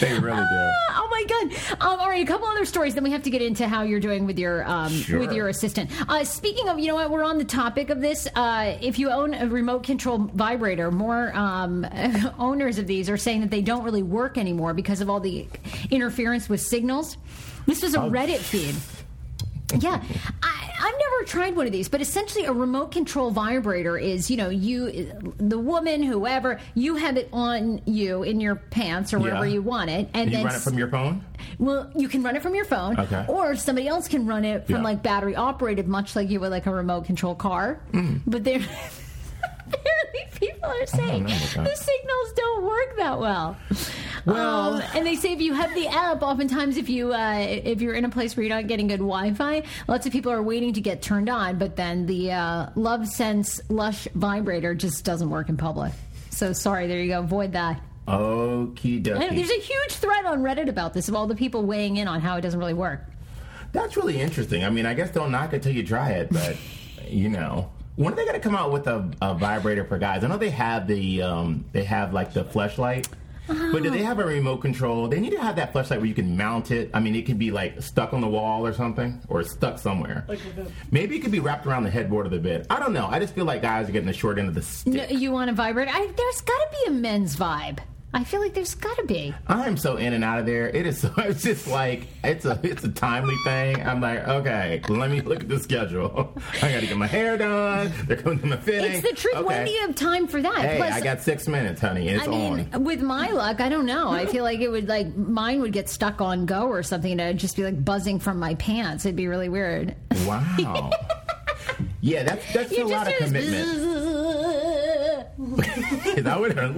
[0.00, 0.70] they really do.
[0.94, 1.76] Oh my god!
[1.80, 2.94] Um, all right, a couple other stories.
[2.94, 5.18] Then we have to get into how you're doing with your um, Sure.
[5.20, 5.90] with your assistant.
[6.08, 7.10] Uh, speaking of, you know what?
[7.10, 8.26] We're on the topic of this.
[8.34, 11.86] Uh, if you own a remote control vibrator, more um,
[12.38, 15.46] owners of these are saying that they don't really work anymore because of all the
[15.90, 17.16] interference with signals.
[17.66, 18.10] This was a Oh.
[18.10, 18.74] Reddit feed.
[19.78, 20.02] Yeah,
[20.42, 24.36] I, I've never tried one of these, but essentially a remote control vibrator is, you
[24.36, 29.46] know, you, the woman, whoever, you have it on you in your pants or wherever
[29.46, 29.54] Yeah.
[29.54, 31.24] you want it, and you then run it from your phone.
[31.58, 33.24] well, you can run it from your phone, Okay.
[33.28, 34.82] or somebody else can run it from Yeah.
[34.82, 37.80] like battery operated, much like you would like a remote control car.
[37.92, 38.30] Mm-hmm.
[38.30, 38.60] But there,
[39.72, 43.56] apparently, people are saying the signals don't work that well.
[44.24, 47.80] Well- Um, and they say if you have the app, oftentimes if you uh, if
[47.82, 50.72] you're in a place where you're not getting good Wi-Fi, lots of people are waiting
[50.74, 51.58] to get turned on.
[51.58, 55.92] But then the uh, Lovense Lush vibrator just doesn't work in public.
[56.30, 57.20] So sorry, there you go.
[57.20, 57.80] Avoid that.
[58.08, 61.96] Okie And there's a huge thread on Reddit about this of all the people weighing
[61.98, 63.00] in on how it doesn't really work.
[63.72, 64.64] That's really interesting.
[64.64, 66.56] I mean, I guess don't knock it till you try it, but
[67.08, 67.70] you know.
[67.96, 70.24] When are they going to come out with a, a vibrator for guys?
[70.24, 73.06] I know they have the um, they have like the fleshlight,
[73.46, 75.08] but do they have a remote control?
[75.08, 76.90] They need to have that fleshlight where you can mount it.
[76.94, 80.26] I mean, it could be like stuck on the wall or something, or stuck somewhere.
[80.90, 82.66] Maybe it could be wrapped around the headboard of the bed.
[82.70, 83.08] I don't know.
[83.08, 84.94] I just feel like guys are getting the short end of the stick.
[84.94, 85.90] No, you want a vibrator?
[85.92, 87.80] I, there's got to be a men's vibe.
[88.14, 89.34] I feel like there's got to be.
[89.46, 90.68] I'm so in and out of there.
[90.68, 91.12] It is so.
[91.32, 93.82] It's just like it's a it's a timely thing.
[93.86, 96.34] I'm like, okay, let me look at the schedule.
[96.62, 97.90] I got to get my hair done.
[98.06, 98.92] They're coming to my fitting.
[98.92, 99.36] It's the truth.
[99.36, 99.44] Okay.
[99.44, 100.58] When do you have time for that?
[100.58, 102.08] Hey, Plus, I got six minutes, honey.
[102.08, 102.84] It's I mean, on.
[102.84, 104.10] with my luck, I don't know.
[104.10, 107.20] I feel like it would like mine would get stuck on go or something, and
[107.22, 109.06] I'd just be like buzzing from my pants.
[109.06, 109.94] It'd be really weird.
[110.26, 110.90] Wow.
[112.02, 114.11] yeah, that's that's You a lot of commitment.
[115.38, 116.58] that what?
[116.58, 116.74] Oh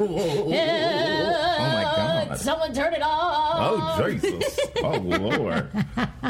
[1.59, 2.39] my god.
[2.39, 3.57] Someone turn it off.
[3.57, 4.59] Oh Jesus!
[4.83, 5.69] Oh Lord!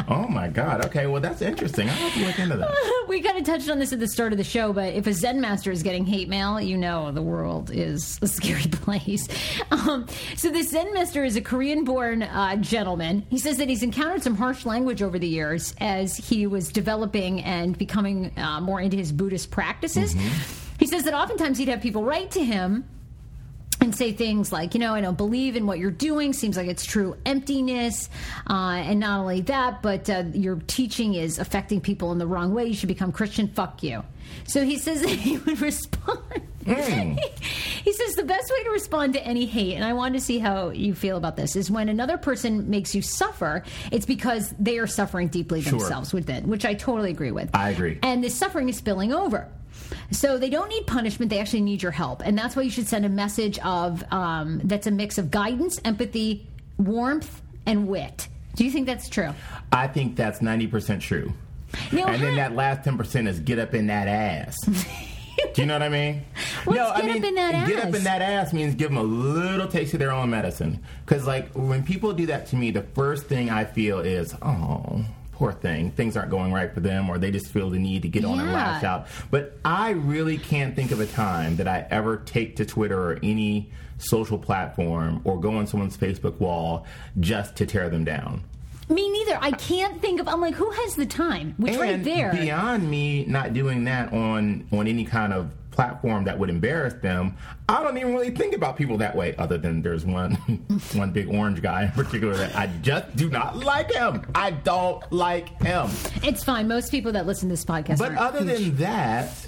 [0.09, 0.85] Oh my God!
[0.87, 1.89] Okay, well that's interesting.
[1.89, 3.05] I'll have to look into that.
[3.09, 5.13] we kind of touched on this at the start of the show, but if a
[5.13, 9.29] Zen master is getting hate mail, you know the world is a scary place.
[9.71, 10.07] Um,
[10.37, 13.27] so, this Zen master is a Korean born uh, gentleman.
[13.29, 17.43] He says that he's encountered some harsh language over the years as he was developing
[17.43, 20.15] and becoming uh, more into his Buddhist practices.
[20.79, 22.85] He says that oftentimes he'd have people write to him
[23.81, 26.33] and say things like, you know, I don't believe in what you're doing.
[26.33, 28.09] Seems like it's true emptiness.
[28.49, 32.55] Uh, and not only that, but uh, your teaching is affecting people in the wrong
[32.55, 32.67] way.
[32.67, 33.49] You should become Christian.
[33.49, 34.03] Fuck you.
[34.47, 36.19] So he says that he would respond.
[36.65, 40.39] he says the best way to respond to any hate, and I wanted to see
[40.39, 44.79] how you feel about this, is when another person makes you suffer, it's because they
[44.79, 45.73] are suffering deeply Sure.
[45.79, 47.51] themselves within, which I totally agree with.
[47.55, 47.99] I agree.
[48.03, 49.47] And this suffering is spilling over.
[50.11, 52.87] So they don't need punishment; they actually need your help, and that's why you should
[52.87, 56.47] send a message of um, that's a mix of guidance, empathy,
[56.79, 58.29] warmth, and wit.
[58.57, 59.31] Do you think that's true?
[59.73, 61.33] I think that's ninety percent true.
[61.92, 64.57] Now, and then ha- that last ten percent is get up in that ass.
[65.55, 66.23] Do you know what I mean?
[66.64, 67.85] What's I get up mean, in that Get ass?
[67.87, 70.81] up in that ass means give them a little taste of their own medicine.
[71.05, 75.05] Because like when people do that to me, the first thing I feel is, oh.
[75.35, 75.90] Poor thing.
[75.90, 78.38] Things aren't going right for them, or they just feel the need to get on
[78.38, 79.09] and lash out.
[79.33, 83.18] But I really can't think of a time that I ever take to Twitter or
[83.23, 86.87] any social platform or go on someone's Facebook wall
[87.18, 88.44] just to tear them down.
[88.88, 89.38] Me neither.
[89.40, 90.29] I can't think of.
[90.29, 91.55] I'm like, who has the time?
[91.57, 92.33] Which right there.
[92.33, 97.37] beyond me not doing that on on any kind of platform that would embarrass them,
[97.69, 99.35] I don't even really think about people that way.
[99.37, 100.35] Other than there's one
[100.95, 104.25] one big orange guy in particular that I just do not like him.
[104.35, 105.89] I don't like him.
[106.23, 106.69] It's fine.
[106.69, 107.99] Most people that listen to this podcast.
[107.99, 108.59] But other huge.
[108.59, 109.43] than that,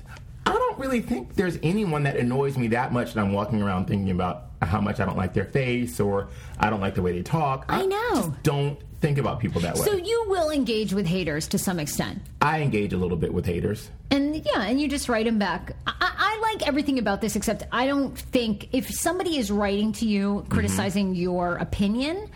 [0.47, 3.87] I don't really think there's anyone that annoys me that much that I'm walking around
[3.87, 6.29] thinking about how much I don't like their face or
[6.59, 7.67] I don't like the way they talk.
[7.69, 8.15] I know.
[8.15, 9.85] just don't think about people that way.
[9.85, 12.23] so you will engage with haters to some extent.
[12.41, 13.91] I engage a little bit with haters.
[14.11, 15.73] And yeah, and you just write them back.
[15.87, 20.07] I, I like everything about this, except I don't think if somebody is writing to
[20.07, 20.53] you mm-hmm.
[20.53, 22.31] criticizing your opinion,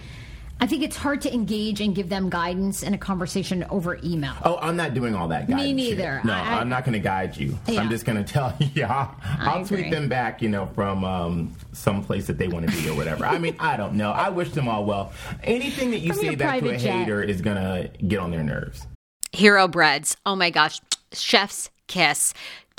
[0.63, 4.35] I think it's hard to engage and give them guidance in a conversation over email.
[4.45, 5.69] Oh, I'm not doing all that guidance.
[5.69, 5.77] shit.
[5.77, 6.21] neither.
[6.25, 7.57] No, I- I- I, am not going to guide you.
[7.67, 7.81] Yeah.
[7.81, 8.85] I'm just going to tell you.
[8.85, 12.77] I'll, I'll tweet them back, you know, from um, some place that they want to
[12.77, 13.25] be or whatever.
[13.25, 14.11] I mean, I don't know.
[14.11, 15.13] I wish them all well.
[15.43, 16.93] Anything that you From say back to a jet.
[16.99, 18.87] hater is going to get on their nerves.
[19.33, 20.17] Hero breads.
[20.27, 20.81] Oh my gosh.
[21.13, 22.35] Chef's kiss.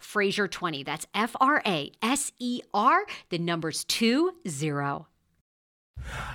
[0.00, 0.84] Fraser20.
[0.84, 5.06] That's F R A S E R, the numbers 2 0.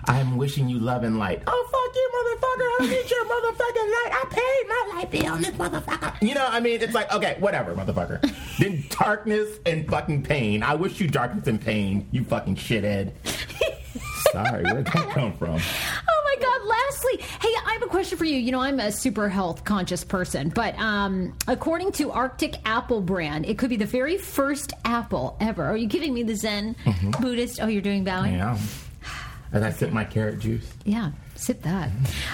[0.05, 1.41] I'm wishing you love and light.
[1.47, 2.69] Oh, fuck you, motherfucker.
[2.79, 4.11] I need your motherfucking light.
[4.11, 6.21] I paid my light bill on this motherfucker.
[6.21, 8.21] You know, I mean, it's like, okay, whatever, motherfucker.
[8.59, 10.63] then darkness and fucking pain.
[10.63, 13.13] I wish you darkness and pain, you fucking shithead.
[14.33, 15.55] Sorry, where'd that come from?
[15.55, 16.67] Oh my God!
[16.67, 18.35] Lastly, hey, I have a question for you.
[18.37, 23.45] You know, I'm a super health conscious person, but um, according to Arctic Apple brand,
[23.45, 25.63] it could be the very first apple ever.
[25.63, 26.75] Are you giving me the Zen
[27.21, 27.61] Buddhist?
[27.61, 28.33] Oh, you're doing bowing.
[28.33, 28.57] Yeah.
[29.51, 30.67] As I sip my carrot juice.
[30.83, 31.91] Yeah, sip that.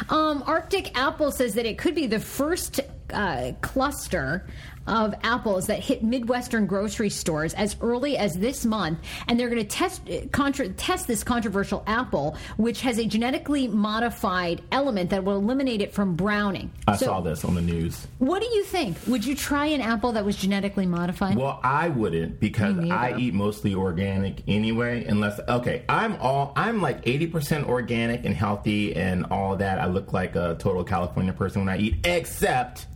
[0.08, 2.80] Um, Arctic Apple says that it could be the first
[3.12, 4.48] uh, cluster
[4.90, 9.62] of apples that hit Midwestern grocery stores as early as this month, and they're going
[9.62, 15.38] to test contra- test this controversial apple, which has a genetically modified element that will
[15.38, 16.72] eliminate it from browning.
[16.88, 18.08] I So, saw this on the news.
[18.18, 18.98] What do you think?
[19.08, 21.38] Would you try an apple that was genetically modified?
[21.38, 25.06] Well, I wouldn't because I eat mostly organic anyway.
[25.06, 29.80] Unless okay, I'm all I'm like eighty percent organic and healthy and all that.
[29.80, 32.88] I look like a total California person when I eat, except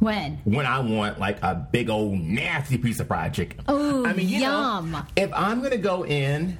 [0.00, 0.38] when?
[0.44, 3.60] when I want like a big old nasty piece of fried chicken.
[3.70, 4.90] Ooh, I mean, you yum.
[4.90, 6.58] know, if I'm gonna go in,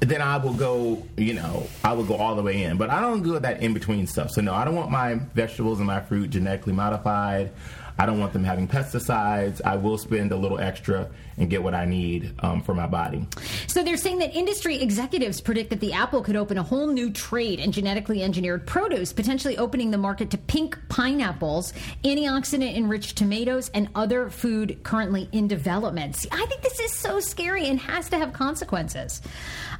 [0.00, 1.06] then I will go.
[1.16, 2.76] You know, I will go all the way in.
[2.76, 4.30] But I don't do that in between stuff.
[4.30, 7.52] So no, I don't want my vegetables and my fruit genetically modified.
[7.98, 9.60] I don't want them having pesticides.
[9.64, 13.26] I will spend a little extra and get what I need um, for my body.
[13.66, 17.10] So they're saying that industry executives predict that the apple could open a whole new
[17.10, 21.72] trade in genetically engineered produce, potentially opening the market to pink pineapples,
[22.04, 26.16] antioxidant enriched tomatoes, and other food currently in development.
[26.16, 29.22] See, I think this is so scary and has to have consequences.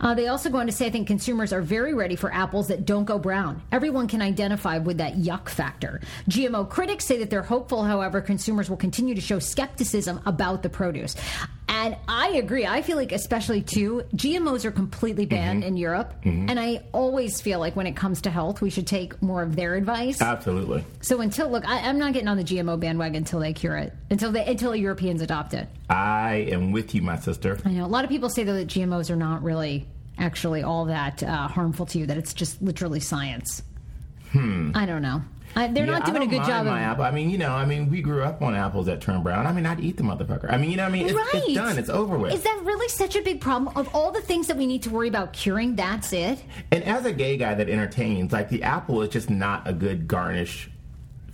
[0.00, 2.68] Uh, they also go on to say, I think consumers are very ready for apples
[2.68, 3.62] that don't go brown.
[3.70, 6.00] Everyone can identify with that yuck factor.
[6.28, 10.68] GMO critics say that they're hopeful, however, consumers will continue to show skepticism about the
[10.68, 11.14] produce.
[11.68, 12.66] And I agree.
[12.66, 16.12] I feel like, especially too, GMOs are completely banned in Europe.
[16.22, 19.56] And I always feel like when it comes to health, we should take more of
[19.56, 20.20] their advice.
[20.20, 20.84] Absolutely.
[21.00, 23.94] So until look, I, I'm not getting on the GMO bandwagon until they cure it,
[24.10, 25.66] until they until Europeans adopt it.
[25.88, 27.58] I am with you, my sister.
[27.64, 29.86] I know a lot of people say though that GMOs are not really
[30.18, 32.06] actually all that uh, harmful to you.
[32.06, 33.62] That it's just literally science.
[34.30, 34.72] Hmm.
[34.74, 35.22] I don't know.
[35.54, 36.92] I, they're Yeah, not doing a good job my of.
[36.92, 37.04] apple.
[37.04, 39.46] I mean, you know, I mean, we grew up on apples that turn brown.
[39.46, 40.50] I mean, I'd eat the motherfucker.
[40.52, 41.28] I mean, you know, what I mean, it's, right.
[41.34, 41.78] it's done.
[41.78, 42.32] It's over with.
[42.32, 43.76] Is that really such a big problem?
[43.76, 46.42] Of all the things that we need to worry about curing, that's it?
[46.70, 50.08] And as a gay guy that entertains, like the apple is just not a good
[50.08, 50.70] garnish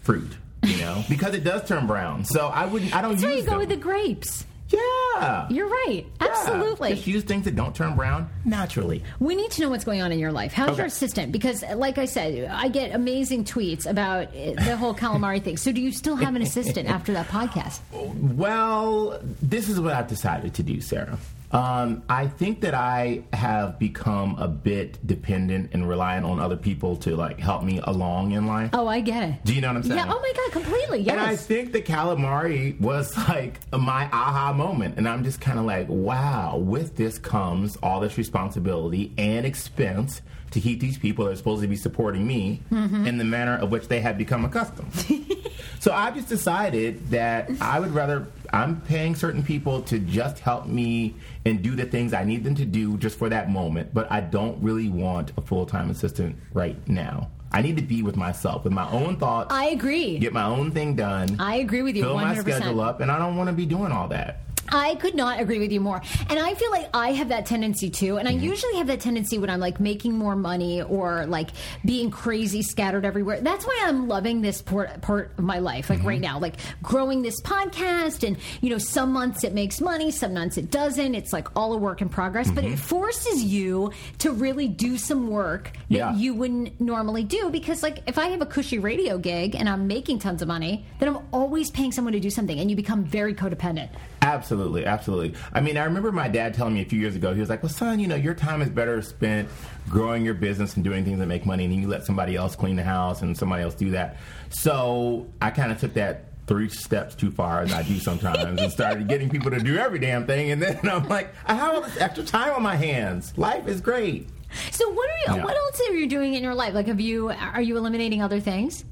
[0.03, 2.25] fruit, you know, because it does turn brown.
[2.25, 2.95] So I wouldn't.
[2.95, 3.59] I don't That's use why you go them.
[3.61, 4.45] with the grapes.
[4.71, 5.47] Yeah.
[5.51, 6.05] You're right.
[6.21, 6.27] Yeah.
[6.29, 6.91] Absolutely.
[6.95, 9.03] Just use things that don't turn brown naturally.
[9.19, 10.53] We need to know what's going on in your life.
[10.53, 10.79] How's Okay.
[10.79, 11.33] your assistant?
[11.33, 15.57] Because, like I said, I get amazing tweets about the whole calamari thing.
[15.57, 17.81] So, do you still have an assistant after that podcast?
[17.93, 21.19] Well, this is what I've decided to do, Sarah.
[21.51, 26.97] Um, I think that I have become a bit dependent and reliant on other people
[26.99, 28.71] to like help me along in life.
[28.73, 29.45] Oh, I get it.
[29.45, 29.99] Do you know what I'm saying?
[29.99, 30.13] Yeah.
[30.13, 31.01] Oh my God, completely.
[31.01, 31.13] Yes.
[31.13, 34.99] And I think the calamari was like my aha moment.
[34.99, 40.21] And I'm just kind of like, wow, with this comes all this responsibility and expense
[40.53, 43.07] to keep these people that are supposed to be supporting me Mm-hmm.
[43.07, 44.93] in the manner of which they have become accustomed.
[45.81, 50.67] so I just decided that I would rather, I'm paying certain people to just help
[50.67, 53.93] me and do the things I need them to do just for that moment.
[53.95, 57.31] But I don't really want a full time assistant right now.
[57.51, 60.19] I need to be with myself, with my own thoughts I agree.
[60.19, 61.37] get my own thing done.
[61.39, 62.21] I agree with you Fill 100%.
[62.21, 64.41] my schedule up, and I don't want to be doing all that.
[64.71, 66.01] I could not agree with you more.
[66.29, 68.19] And I feel like I have that tendency too.
[68.19, 68.45] And I mm-hmm.
[68.45, 71.51] usually have that tendency when I'm like making more money or like
[71.85, 73.41] being crazy scattered everywhere.
[73.41, 76.35] That's why I'm loving this part, part of my life, like right mm-hmm.
[76.35, 78.27] now, like growing this podcast.
[78.27, 81.15] And, you know, some months it makes money, some months it doesn't.
[81.15, 82.51] It's like all a work in progress.
[82.51, 82.77] But it mm-hmm.
[82.77, 86.15] forces you to really do some work that Yeah.
[86.15, 87.51] you wouldn't normally do.
[87.51, 90.85] Because, like, if I have a cushy radio gig and I'm making tons of money,
[90.99, 92.59] then I'm always paying someone to do something.
[92.59, 93.89] And you become very codependent.
[94.29, 95.35] Absolutely, absolutely.
[95.55, 97.63] I mean, I remember my dad telling me a few years ago, he was like,
[97.63, 99.49] Well, son, you know, your time is better spent
[99.89, 102.55] growing your business and doing things that make money, and then you let somebody else
[102.55, 104.19] clean the house and somebody else do that.
[104.51, 108.71] So I kind of took that three steps too far, as I do sometimes, and
[108.71, 110.51] started getting people to do every damn thing.
[110.51, 113.33] And then I'm like, I have all this extra time on my hands.
[113.39, 114.29] Life is great.
[114.73, 115.39] So what are you?
[115.39, 115.45] Yeah.
[115.45, 116.75] What else are you doing in your life?
[116.75, 117.31] Like, have you?
[117.31, 118.85] Are you eliminating other things?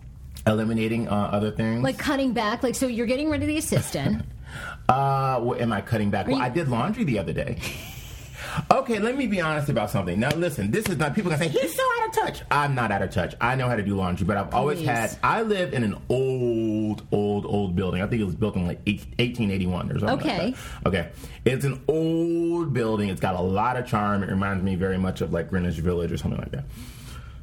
[0.46, 1.82] Eliminating uh, other things.
[1.82, 2.62] Like cutting back?
[2.62, 4.24] Like, so you're getting rid of the assistant.
[4.88, 6.28] Uh, what am I cutting back?
[6.28, 7.58] Well, I did laundry the other day.
[8.70, 10.18] Okay, let me be honest about something.
[10.18, 12.42] Now, listen, this is not people can say he's so out of touch.
[12.50, 13.34] I'm not out of touch.
[13.40, 14.86] I know how to do laundry, but I've always Please.
[14.86, 15.18] had.
[15.22, 18.02] I live in an old, old, old building.
[18.02, 20.18] I think it was built in like eight, 1881 or something.
[20.18, 20.46] Okay.
[20.46, 20.88] Like that.
[20.88, 21.08] Okay.
[21.44, 23.08] It's an old building.
[23.08, 24.22] It's got a lot of charm.
[24.22, 26.64] It reminds me very much of like Greenwich Village or something like that.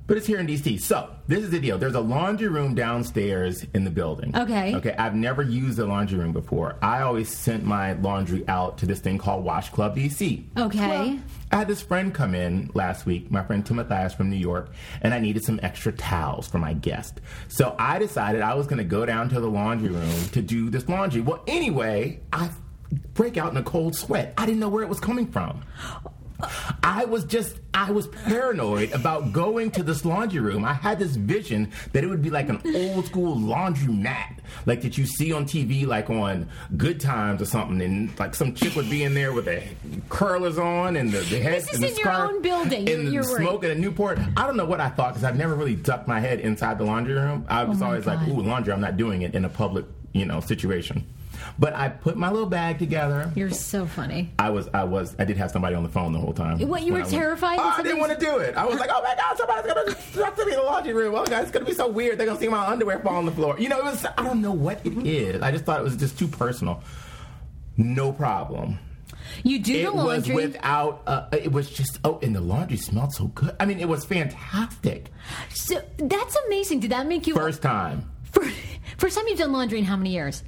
[0.05, 0.81] But it's here in DC.
[0.81, 1.77] So this is the deal.
[1.77, 4.35] There's a laundry room downstairs in the building.
[4.35, 4.75] Okay.
[4.75, 4.93] Okay.
[4.97, 6.75] I've never used a laundry room before.
[6.81, 10.43] I always sent my laundry out to this thing called Wash Club DC.
[10.57, 10.87] Okay.
[10.89, 11.19] Well,
[11.51, 14.71] I had this friend come in last week, my friend Tim Matthias from New York,
[15.01, 17.21] and I needed some extra towels for my guest.
[17.47, 20.69] So I decided I was going to go down to the laundry room to do
[20.69, 21.21] this laundry.
[21.21, 22.49] Well, anyway, I
[23.13, 24.33] break out in a cold sweat.
[24.37, 25.63] I didn't know where it was coming from.
[26.83, 30.63] I was just, I was paranoid about going to this laundry room.
[30.65, 34.81] I had this vision that it would be like an old school laundry mat, like
[34.81, 38.75] that you see on TV, like on Good Times or something, and like some chick
[38.75, 39.63] would be in there with the
[40.09, 42.79] curlers on and the, the head This is and the in your own building.
[42.79, 43.43] and You're- you're the worried.
[43.47, 44.19] smoke and a Newport.
[44.37, 46.83] I don't know what I thought because I've never really ducked my head inside the
[46.85, 47.45] laundry room.
[47.49, 48.73] I oh was Oh always like, "Ooh, laundry!
[48.73, 51.05] I'm not doing it in a public, you know, situation."
[51.59, 53.31] But I put my little bag together.
[53.35, 54.31] You're so funny.
[54.39, 56.59] I was, I was, I did have somebody on the phone the whole time.
[56.67, 58.55] What, you were I terrified that Oh, I didn't want to do it.
[58.55, 61.13] I was like, oh my god, somebody's gonna talk to me in the laundry room.
[61.15, 62.17] Oh god, it's gonna be so weird.
[62.17, 63.59] They're gonna see my underwear fall on the floor.
[63.59, 64.05] You know, it was.
[64.05, 65.41] I don't know what it is.
[65.41, 66.81] I just thought it was just too personal.
[67.77, 68.79] No problem.
[69.43, 71.01] You do It the was without.
[71.07, 71.99] Uh, it was just.
[72.03, 73.55] Oh, and the laundry smelled so good.
[73.59, 75.09] I mean, it was fantastic.
[75.53, 76.81] so that's amazing.
[76.81, 78.09] Did that make you First time.
[78.31, 78.43] For,
[78.97, 80.43] first time you've done laundry in how many years?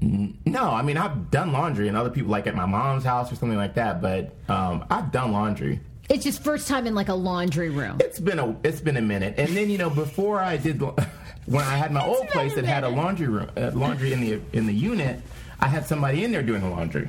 [0.00, 3.36] No, I mean I've done laundry and other people like at my mom's house or
[3.36, 5.80] something like that, but um, I've done laundry.
[6.08, 7.98] It's just first time in like a laundry room.
[8.00, 10.80] It's been a it's been a minute, and then you know before I did
[11.46, 14.40] when I had my old place that had a laundry room uh, laundry in the
[14.52, 15.20] in the unit,
[15.60, 17.08] I had somebody in there doing the laundry.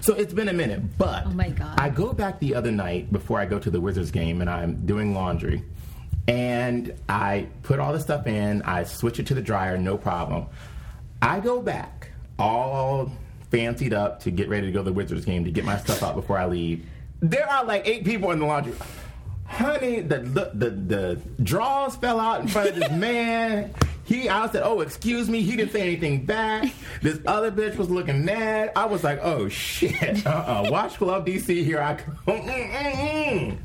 [0.00, 1.78] So it's been a minute, but Oh my God.
[1.78, 4.86] I go back the other night before I go to the Wizards game, and I'm
[4.86, 5.62] doing laundry,
[6.28, 8.62] and I put all the stuff in.
[8.62, 10.46] I switch it to the dryer, no problem.
[11.20, 12.01] I go back
[12.42, 13.12] all
[13.50, 16.02] fancied up to get ready to go to the Wizards game to get my stuff
[16.02, 16.84] out before I leave.
[17.20, 18.74] There are like eight people in the laundry.
[19.46, 23.72] Honey, the the the, the drawers fell out in front of this man.
[24.04, 26.70] He, I said, "Oh, excuse me." He didn't say anything back.
[27.02, 28.72] This other bitch was looking mad.
[28.76, 30.68] I was like, "Oh shit!" Uh-uh.
[30.70, 31.64] Wash Club DC.
[31.64, 32.16] Here I come.
[32.26, 33.56] Mm-mm-mm.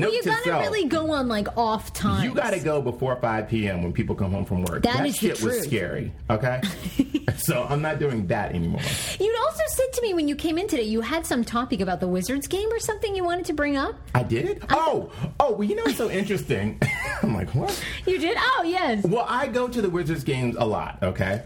[0.00, 0.62] Well, you to gotta self.
[0.62, 2.24] really go on like off time.
[2.24, 3.82] You got to go before 5 p.m.
[3.82, 4.82] when people come home from work.
[4.82, 6.12] That that is the shit was scary.
[6.30, 6.60] Okay,
[7.38, 8.80] so I'm not doing that anymore.
[9.18, 12.00] You'd also said to me when you came in today, you had some topic about
[12.00, 13.94] the Wizards game or something you wanted to bring up.
[14.14, 14.62] I did.
[14.70, 15.10] Oh,
[15.40, 15.52] oh.
[15.52, 16.80] Well, you know what's so interesting?
[17.22, 17.82] I'm like, what?
[18.06, 18.36] You did?
[18.38, 19.02] Oh, yes.
[19.04, 21.42] Well, I go to the Wizards games a lot, okay?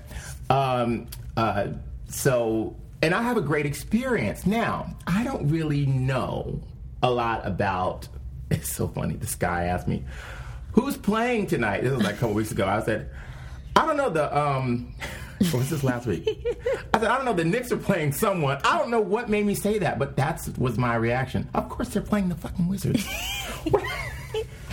[0.50, 1.06] Um,
[1.36, 1.68] uh,
[2.08, 4.46] so, and I have a great experience.
[4.46, 6.60] Now, I don't really know
[7.02, 8.08] a lot about.
[8.50, 9.14] It's so funny.
[9.14, 10.04] This guy asked me,
[10.72, 12.66] "Who's playing tonight?" This was like a couple weeks ago.
[12.66, 13.08] I said,
[13.74, 14.94] "I don't know." The um,
[15.38, 16.28] what was this last week?
[16.92, 18.58] I said, "I don't know." The Knicks are playing someone.
[18.62, 21.48] I don't know what made me say that, but that was my reaction.
[21.54, 23.08] Of course, they're playing the fucking Wizards.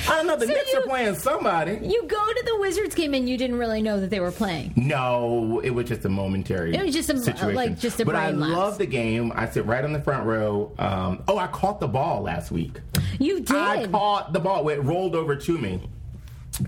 [0.07, 0.35] I don't know.
[0.35, 1.79] The So Knicks you- are playing somebody.
[1.81, 4.73] You go to the Wizards game and you didn't really know that they were playing.
[4.75, 6.73] No, it was just a momentary.
[6.75, 7.55] It was just a- situation.
[7.55, 8.53] like, just a But I lapse.
[8.57, 9.31] love the game.
[9.35, 10.71] I sit right on the front row.
[10.79, 12.79] Um, oh, I caught the ball last week.
[13.19, 13.55] You did.
[13.55, 14.67] I caught the ball.
[14.69, 15.89] It rolled over to me.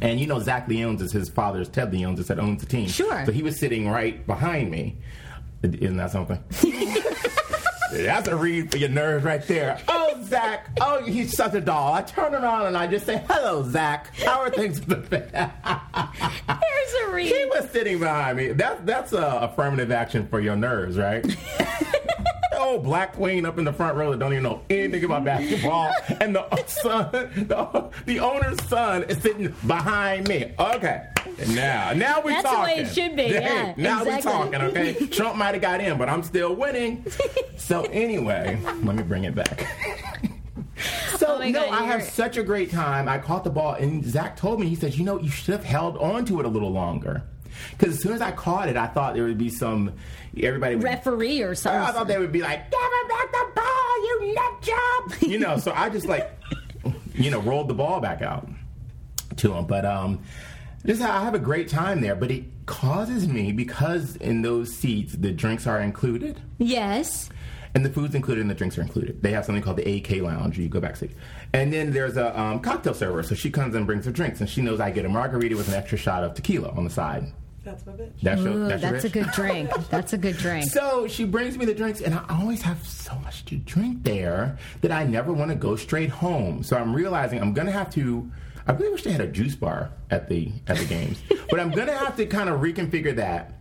[0.02, 2.88] And you know Zach Leonsis is his father's Ted Leonsis that owns the team.
[2.88, 3.26] Sure.
[3.26, 4.98] So he was sitting right behind me.
[5.64, 6.40] Isn't that something?
[7.92, 9.80] That's a read for your nerves right there.
[9.88, 10.70] Oh, Zach.
[10.80, 11.94] Oh, he's such a doll.
[11.94, 14.16] I turn around and I just say, hello, Zach.
[14.18, 14.80] How are things?
[14.82, 15.24] There's
[17.04, 17.38] a reason.
[17.38, 18.54] He was sitting behind me.
[18.54, 21.26] That, that's a affirmative action for your nerves, right?
[22.62, 25.91] oh, black queen up in the front row that don't even know anything about basketball,
[26.22, 30.53] and the son, the, the owner's son is sitting behind me.
[30.59, 31.07] Okay,
[31.49, 32.78] now, now we That's the talking.
[32.78, 34.32] way it should be, yeah, now we exactly.
[34.32, 34.62] talking.
[34.62, 37.05] Okay, Trump might have got in, but I'm still winning.
[37.57, 39.68] So anyway, let me bring it back.
[41.18, 43.07] So Oh no, God, I have such a great time.
[43.07, 45.64] I caught the ball, and Zach told me he said, "You know, you should have
[45.64, 47.22] held on to it a little longer."
[47.72, 49.93] Because as soon as I caught it, I thought there would be some
[50.41, 51.82] everybody would, Referee or something.
[51.82, 55.39] I thought they would be like, "Give him back the ball, you nut job!" You
[55.39, 55.58] know.
[55.58, 56.32] so I just like,
[57.14, 58.47] you know, rolled the ball back out
[59.38, 59.66] to him.
[59.66, 60.22] But um,
[60.86, 62.16] just I have a great time there.
[62.16, 66.39] But it causes me because in those seats the drinks are included.
[66.58, 67.30] yes.
[67.74, 69.24] And the food's included and the drinks are included.
[69.24, 70.60] They have something called the AK Lounge.
[70.60, 71.12] You go backstage.
[71.54, 73.24] And then there's a um, cocktail server.
[73.24, 74.41] So she comes and brings her drinks.
[74.41, 76.89] And she knows I get a margarita with an extra shot of tequila on the
[76.89, 77.32] side.
[77.64, 78.12] That's my bitch.
[78.24, 79.70] That's, your, Ooh, that's, your that's a good drink.
[79.89, 80.66] That's a good drink.
[80.72, 84.57] So she brings me the drinks, and I always have so much to drink there
[84.82, 86.64] that I never want to go straight home.
[86.64, 88.32] So I'm realizing I'm going to have to.
[88.68, 91.72] I really wish they had a juice bar at the at the games, but I'm
[91.72, 93.53] going to have to kind of reconfigure that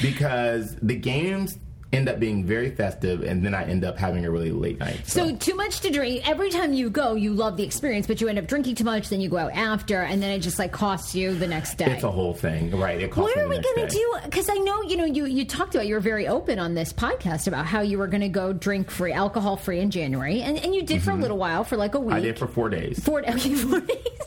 [0.00, 1.58] because the games
[1.94, 5.06] end up being very festive, and then I end up having a really late night.
[5.06, 6.28] So too much to drink.
[6.28, 9.08] Every time you go, you love the experience, but you end up drinking too much.
[9.08, 11.92] Then you go out after, and then it just like costs you the next day.
[11.92, 13.00] it's a whole thing, right?
[13.00, 14.16] It costs What are we going to do?
[14.24, 16.92] Because I know you know you you talked about you were very open on this
[16.92, 20.58] podcast about how you were going to go drink free, alcohol free in January, and
[20.58, 22.08] and you did for a little while for like a week.
[22.08, 22.16] Mm-hmm.
[22.16, 23.02] I did for four days.
[23.02, 24.18] four, okay, four days.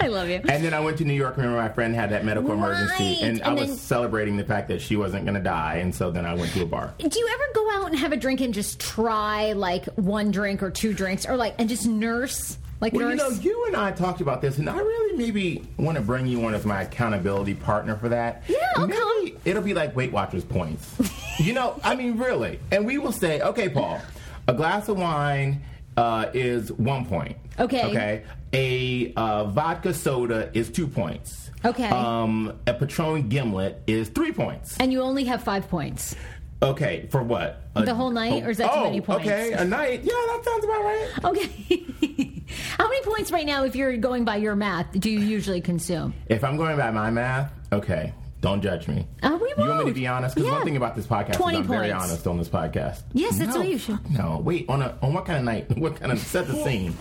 [0.00, 0.40] I love you.
[0.48, 1.36] And then I went to New York.
[1.36, 3.18] Remember, my friend had that medical emergency, Right.
[3.22, 5.76] and, I And was then- celebrating the fact that she wasn't going to die.
[5.76, 6.92] And so then I went to a bar.
[6.98, 10.62] Do you ever go out and have a drink and just try like one drink
[10.62, 13.92] or two drinks, or like and just nurse like Well, you know, you and I
[13.92, 17.54] talked about this, and I really maybe want to bring you on as my accountability
[17.54, 18.42] partner for that.
[18.48, 18.98] Yeah, I'll maybe
[19.30, 19.40] come.
[19.44, 20.90] It'll be like Weight Watchers points.
[21.38, 22.58] you know, I mean, really.
[22.72, 24.00] And we will say, okay, Paul,
[24.48, 25.62] a glass of wine
[25.96, 27.36] uh, is one point.
[27.58, 27.84] Okay.
[27.84, 28.24] Okay.
[28.52, 31.50] A uh, vodka soda is two points.
[31.64, 31.88] Okay.
[31.88, 34.76] Um, a Patron gimlet is three points.
[34.78, 36.14] and you only have five points.
[36.62, 37.62] Okay, for what?
[37.74, 39.26] A- The whole night, or is that too oh, many points?
[39.26, 40.00] Okay, a night.
[40.02, 41.10] Yeah, that sounds about right.
[41.24, 42.42] Okay.
[42.78, 46.14] How many points right now, if you're going by your math, do you usually consume?
[46.28, 48.14] If I'm going by my math, okay,
[48.44, 49.06] don't judge me.
[49.22, 50.34] Uh, we You want me to be honest?
[50.34, 50.56] Because Yeah.
[50.56, 53.00] one thing about this podcast 20 is I'm very honest on this podcast.
[53.14, 53.98] Yes, that's no, what you should.
[54.10, 54.66] No, wait.
[54.68, 55.70] On a on what kind of night?
[55.78, 56.94] What kind of set the scene?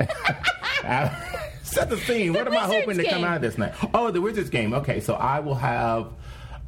[1.62, 2.32] set the scene.
[2.32, 3.74] what am I Wizards hoping to come out of this night?
[3.92, 4.72] Oh, the Wizards game.
[4.72, 6.12] Okay, so I will have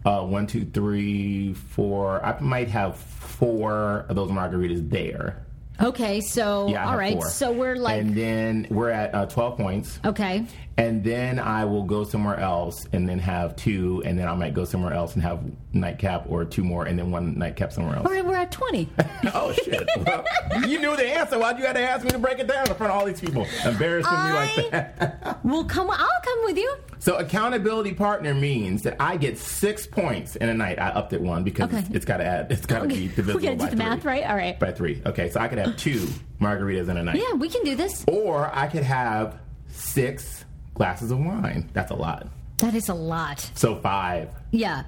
[0.05, 2.23] uh, one, two, three, four.
[2.25, 5.43] I might have four of those margaritas there.
[5.81, 7.29] Okay, so Yeah, I all right, four.
[7.31, 9.99] so we're like and then we're at uh, twelve points.
[10.05, 10.45] okay.
[10.79, 14.55] And then I will go somewhere else and then have two, and then I might
[14.55, 15.41] go somewhere else and have
[15.73, 18.07] nightcap or two more, and then one nightcap somewhere else.
[18.07, 18.89] Oh, all right, we're at twenty.
[19.35, 19.87] oh shit!
[20.07, 20.25] Well,
[20.67, 21.37] you knew the answer.
[21.39, 23.21] Why'd you have to ask me to break it down in front of all these
[23.21, 25.41] people, embarrassing me like I- that?
[25.45, 25.91] we'll come.
[25.91, 26.77] I'll come with you.
[27.01, 30.79] So accountability partner means that I get six points in a night.
[30.81, 31.79] I upped it one because Okay.
[31.79, 32.51] it's, it's got to add.
[32.53, 33.85] It's got to be divisible we gotta do by the three.
[33.85, 34.25] math, right?
[34.25, 34.59] All right.
[34.59, 35.03] By three.
[35.07, 36.07] Okay, so I could have two
[36.41, 37.17] margaritas in a night.
[37.21, 38.05] Yeah, we can do this.
[38.09, 40.45] Or I could have six
[40.79, 41.69] glasses of wine.
[41.75, 42.27] That's a lot.
[42.59, 43.41] That is a lot.
[43.55, 44.31] So five.
[44.51, 44.85] Yeah.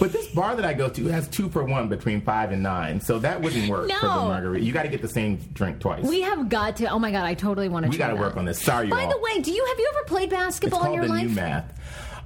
[0.00, 3.00] But this bar that I go to has two for one between five and nine,
[3.00, 4.64] so that wouldn't work for the margarita.
[4.64, 6.04] You got to get the same drink twice.
[6.04, 6.86] We have got to.
[6.86, 7.90] Oh my god, I totally want to.
[7.90, 8.60] We gotta work on this.
[8.60, 9.10] Sorry, By y'all.
[9.10, 11.30] the way, do you have you ever played basketball in your life?
[11.30, 11.72] math.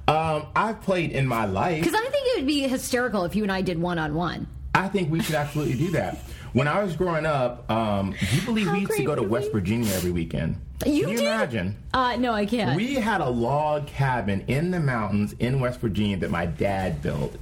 [0.07, 1.83] Um, I've played in my life.
[1.83, 4.47] Because I think it would be hysterical if you and I did one on one.
[4.73, 6.19] I think we should absolutely do that.
[6.55, 9.21] When I was growing up, um, do you believe How we used to go to
[9.21, 10.55] West Virginia every weekend?
[10.85, 11.25] You Can you did?
[11.25, 11.75] imagine?
[11.93, 12.77] Uh, no, I can't.
[12.77, 17.35] We had a log cabin in the mountains in West Virginia that my dad built,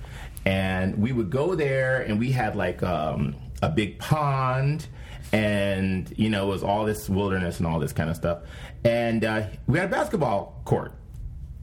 [0.47, 4.87] and we would go there, and we had like um, a big pond,
[5.31, 8.39] and you know it was all this wilderness and all this kind of stuff,
[8.83, 10.91] and uh, we had a basketball court.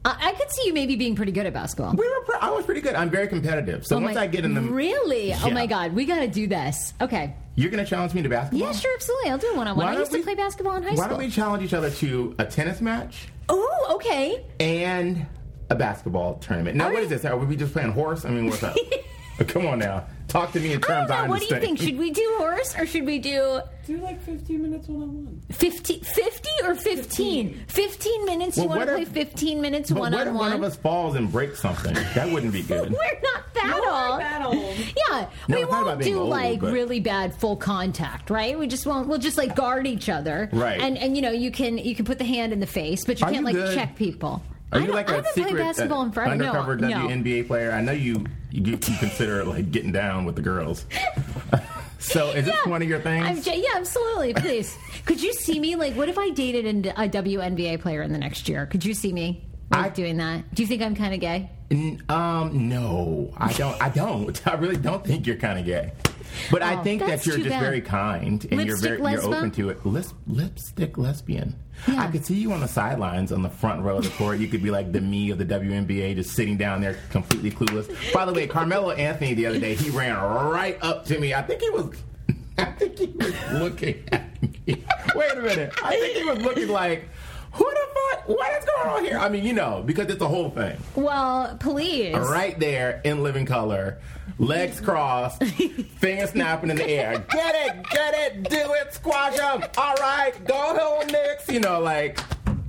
[0.03, 1.93] I, I could see you maybe being pretty good at basketball.
[1.93, 2.95] We were, pre- I was pretty good.
[2.95, 5.93] I'm very competitive, so Oh once my- I get in the, really, oh my god,
[5.93, 6.93] we got to do this.
[7.01, 8.67] Okay, you're gonna challenge me to basketball.
[8.67, 9.29] yeah, sure, absolutely.
[9.31, 9.87] I'll do one on one.
[9.87, 11.03] I used to we- play basketball in high Why school.
[11.05, 14.43] Why don't we challenge each other to a tennis match Oh, okay.
[14.59, 15.25] and
[15.69, 16.77] a basketball tournament?
[16.77, 17.03] Now, All what right.
[17.03, 17.25] is this?
[17.25, 18.25] Are we just playing horse?
[18.25, 18.75] I mean, what's up?
[19.47, 21.29] Come on now, talk to me in I terms don't I, know.
[21.31, 21.79] What do you think?
[21.79, 25.41] Should we do horse or should we do Do like 15 minutes one on one.
[25.51, 27.65] 50, 50 or 15?
[27.67, 28.57] 15 minutes.
[28.57, 30.63] Well, you want to play 15 minutes But one what if on one one of
[30.63, 31.93] us falls and breaks something?
[32.15, 32.89] That wouldn't be good.
[32.91, 34.19] We're not that We're old.
[34.21, 34.75] that old.
[35.11, 38.29] Yeah, No, we it's not about won't do old, like but- really bad full contact,
[38.29, 38.57] right?
[38.57, 39.07] We just won't.
[39.07, 40.79] We'll just like guard each other, Right.
[40.79, 43.19] And and you know you can you can put the hand in the face, but
[43.19, 43.75] you Are can't you like good?
[43.75, 44.41] check people.
[44.71, 46.31] Are you like a secret played basketball uh, in forever.
[46.31, 47.07] undercover no, no.
[47.07, 47.71] WNBA player?
[47.71, 50.85] I know you you, you consider like getting down with the girls.
[51.99, 53.47] so is this one of your things?
[53.47, 54.33] I'm, yeah, absolutely.
[54.33, 55.75] Please, could you see me?
[55.75, 58.65] Like, what if I dated a WNBA player in the next year?
[58.65, 60.53] Could you see me like, I- doing that?
[60.53, 61.49] Do you think I'm kind of gay?
[61.69, 63.81] N- um, no, I don't.
[63.81, 64.47] I don't.
[64.47, 65.93] I really don't think you're kind of gay.
[66.49, 67.61] But I Oh, think that you're just bad.
[67.61, 69.85] very kind and you're Lipstick very you're open to it.
[69.85, 71.55] Lis- lipstick lesbian.
[71.87, 72.03] Yeah.
[72.03, 74.37] I could see you on the sidelines on the front row of the court.
[74.39, 78.13] You could be like the me of the WNBA, just sitting down there completely clueless.
[78.13, 81.33] By the way, Carmelo Anthony the other day, he ran right up to me.
[81.33, 81.95] I think he was.
[82.57, 84.83] I think he was looking at me.
[85.15, 85.73] Wait a minute.
[85.83, 87.07] I think he was looking like,
[87.53, 87.79] who the
[88.15, 88.29] fuck?
[88.29, 89.17] What is going on here?
[89.17, 92.15] I mean, you know, because it's a whole thing Well, please.
[92.15, 93.99] right there in living color,
[94.41, 95.43] legs crossed,
[95.99, 97.23] fingers snapping in the air.
[97.29, 99.63] Get it, get it, do it, squash them.
[99.77, 101.47] All right, go home, Knicks.
[101.47, 102.19] You know, like.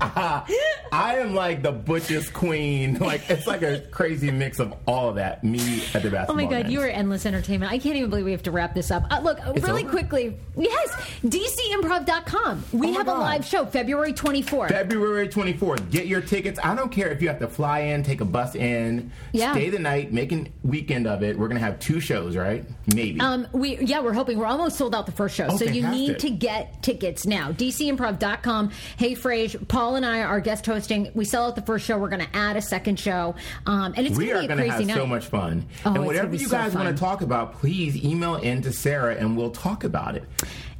[0.03, 2.99] I am like the butchest queen.
[3.13, 5.43] Like it's like a crazy mix of all of that.
[5.45, 5.59] Me
[5.95, 6.27] at the basketball.
[6.31, 7.71] Oh my God, you are endless entertainment.
[7.73, 9.05] I can't even believe we have to wrap this up.
[9.11, 9.91] Uh, look, It's really over?
[9.91, 10.37] quickly.
[10.57, 10.95] Yes,
[11.25, 12.65] DCimprov.com.
[12.73, 13.17] We Oh have God.
[13.17, 14.69] a live show February 24th.
[14.71, 15.91] February 24th.
[15.91, 16.59] Get your tickets.
[16.63, 19.53] I don't care if you have to fly in, take a bus in, Yeah.
[19.53, 21.39] stay the night, make a weekend of it.
[21.39, 22.65] We're going to have two shows, right?
[22.95, 23.21] Maybe.
[23.21, 25.87] Um, we yeah, we're hoping we're almost sold out the first show, Oh, so you
[25.89, 27.53] need to get tickets now.
[27.53, 28.71] DCimprov.com.
[28.97, 31.11] Hey, Frase, Paul and I are guest hosting.
[31.15, 31.99] We sell out the first show.
[31.99, 33.35] We're going to add a second show,
[33.67, 34.97] um, and it's we going to be a crazy have night.
[34.97, 35.67] so much fun.
[35.85, 39.15] Oh, and whatever you so guys want to talk about, please email in to Sarah
[39.15, 40.25] and we'll talk about it.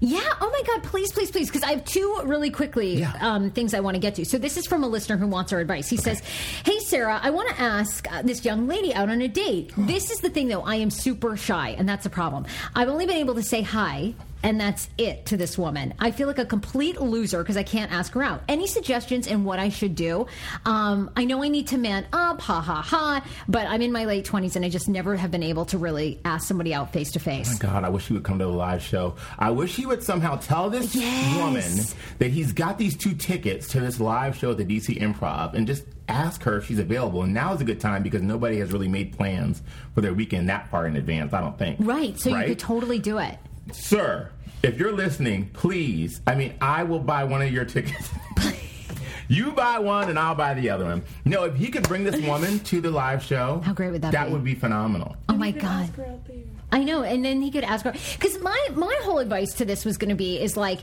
[0.01, 0.21] Yeah.
[0.41, 0.83] Oh my God.
[0.83, 1.49] Please, please, please.
[1.49, 3.13] Because I have two really quickly Yeah.
[3.21, 4.25] um, things I want to get to.
[4.25, 5.89] So this is from a listener who wants our advice.
[5.89, 6.21] He says,
[6.65, 9.73] "Hey Sarah, I want to ask uh, this young lady out on a date.
[9.77, 10.63] this is the thing though.
[10.63, 12.47] I am super shy, and that's a problem.
[12.75, 15.95] I've only been able to say hi." And that's it to this woman.
[15.99, 18.43] I feel like a complete loser because I can't ask her out.
[18.49, 20.27] Any suggestions in what I should do?
[20.65, 24.05] Um, I know I need to man up, ha ha ha, but I'm in my
[24.05, 27.13] late 20s and I just never have been able to really ask somebody out face
[27.13, 27.57] to face.
[27.59, 29.15] God, I wish he would come to the live show.
[29.39, 31.37] I wish he would somehow tell this Yes.
[31.39, 35.55] woman that he's got these two tickets to this live show at the DC Improv
[35.55, 37.23] and just ask her if she's available.
[37.23, 39.63] And now is a good time because nobody has really made plans
[39.95, 41.77] for their weekend that far in advance, I don't think.
[41.81, 42.19] Right.
[42.19, 42.49] So you Right?
[42.49, 43.39] could totally do it.
[43.71, 44.31] Sir,
[44.63, 48.11] if you're listening, please, I mean, I will buy one of your tickets.
[49.29, 51.03] you buy one and I'll buy the other one.
[51.25, 54.13] No, if he could bring this woman to the live show, How great would that
[54.13, 54.33] That be?
[54.33, 55.17] would be phenomenal.
[55.29, 55.65] Oh my god.
[55.85, 56.37] ask her out there.
[56.71, 59.85] I know, and then he could ask her because my my whole advice to this
[59.85, 60.81] was going to be is like.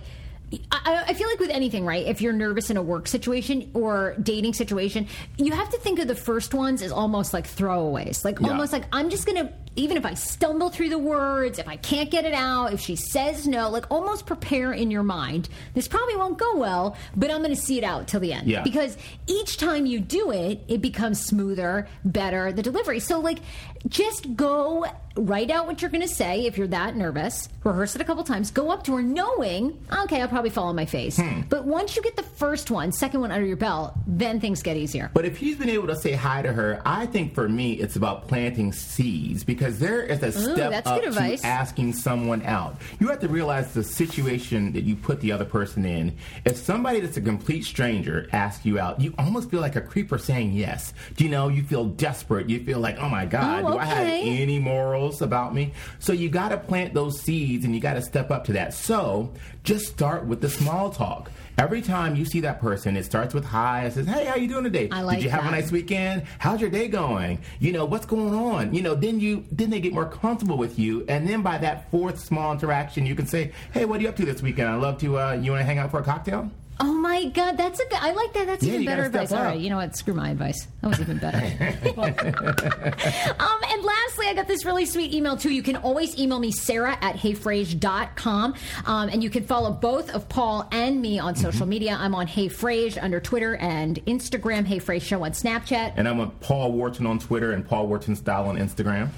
[0.71, 2.07] I, I feel like with anything, right?
[2.07, 5.07] If you're nervous in a work situation or dating situation,
[5.37, 8.25] you have to think of the first ones as almost like throwaways.
[8.25, 8.47] Like Yeah.
[8.47, 12.09] almost like I'm just gonna, even if I stumble through the words, if I can't
[12.09, 15.49] get it out, if she says no, like almost prepare in your mind.
[15.73, 18.47] This probably won't go well, but I'm gonna see it out till the end.
[18.47, 18.63] Yeah.
[18.63, 18.97] Because
[19.27, 22.99] each time you do it, it becomes smoother, better, the delivery.
[22.99, 23.39] So, like,
[23.87, 28.01] just go write out what you're going to say if you're that nervous, rehearse it
[28.01, 31.17] a couple times, go up to her knowing, okay, I'll probably fall on my face.
[31.17, 31.41] Hmm.
[31.49, 34.77] But once you get the first one, second one under your belt, then things get
[34.77, 35.11] easier.
[35.13, 37.95] But if he's been able to say hi to her, I think for me it's
[37.95, 42.77] about planting seeds because because there is a step that's up to asking someone out.
[43.01, 46.15] You have to realize the situation that you put the other person in.
[46.45, 50.17] If somebody that's a complete stranger asks you out, you almost feel like a creeper
[50.17, 50.93] saying yes.
[51.17, 51.49] Do you know?
[51.49, 52.49] You feel desperate.
[52.49, 55.73] You feel like, oh my God, Oh, do I have any morals about me?
[55.99, 58.73] So you got to plant those seeds and you got to step up to that.
[58.73, 59.33] So
[59.65, 61.29] just start with the small talk.
[61.59, 63.83] Every time you see that person, it starts with hi.
[63.85, 64.87] It says, "Hey, how you doing today?
[64.93, 65.49] I like Did you have that.
[65.49, 66.23] a nice weekend?
[66.37, 67.39] How's your day going?
[67.59, 68.73] You know what's going on?
[68.73, 71.91] You know." Then you then they get more comfortable with you, and then by that
[71.91, 74.69] fourth small interaction, you can say, "Hey, what are you up to this weekend?
[74.69, 75.19] I'd love to.
[75.19, 76.49] Uh, you want to hang out for a cocktail?"
[76.81, 77.99] Oh my God, that's a good.
[77.99, 78.47] I like that.
[78.47, 79.33] That's Yeah, even better advice.
[79.33, 79.97] All right, you know what?
[79.97, 80.65] Screw my advice.
[80.79, 81.37] That was even better.
[81.99, 83.98] um, and lastly,
[84.29, 85.49] I got this really sweet email too.
[85.51, 88.53] You can always email me, Sarah at heyfrase.com.
[88.85, 91.69] Um, and you can follow both of Paul and me on social Mm-hmm.
[91.69, 91.97] media.
[91.99, 95.93] I'm on Hey Frase under Twitter and Instagram, Hey Frase Show on Snapchat.
[95.97, 99.09] And I'm with Paul Wharton on Twitter and Paul Wharton Style on Instagram.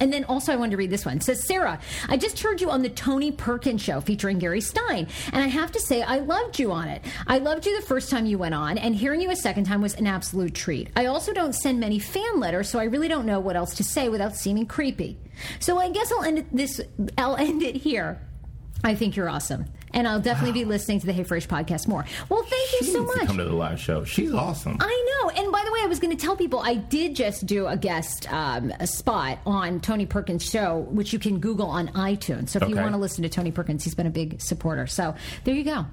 [0.00, 1.16] And then also, I wanted to read this one.
[1.16, 5.06] It says, Sarah, I just heard you on the Tony Perkins show featuring Gary Stein.
[5.32, 7.02] And I have to say, I loved you on it.
[7.26, 9.80] I loved you the first time you went on, and hearing you a second time
[9.80, 10.88] was an absolute treat.
[10.96, 13.84] I also don't send many fan letters, so I really don't know what else to
[13.84, 15.18] say without seeming creepy.
[15.60, 16.80] So I guess I'll end this.
[17.18, 18.20] I'll end it here.
[18.84, 19.66] I think you're awesome.
[19.96, 22.04] And I'll definitely be listening to the Hey Frase podcast more.
[22.28, 23.26] Well, thank you so needs to much.
[23.28, 24.04] come to the live show.
[24.04, 24.76] She's awesome.
[24.78, 25.30] I know.
[25.30, 27.78] And by the way, I was going to tell people I did just do a
[27.78, 32.50] guest um, a spot on Tony Perkins' show, which you can Google on iTunes.
[32.50, 34.86] So if you want to listen to Tony Perkins, he's been a big supporter.
[34.86, 35.86] So there you go.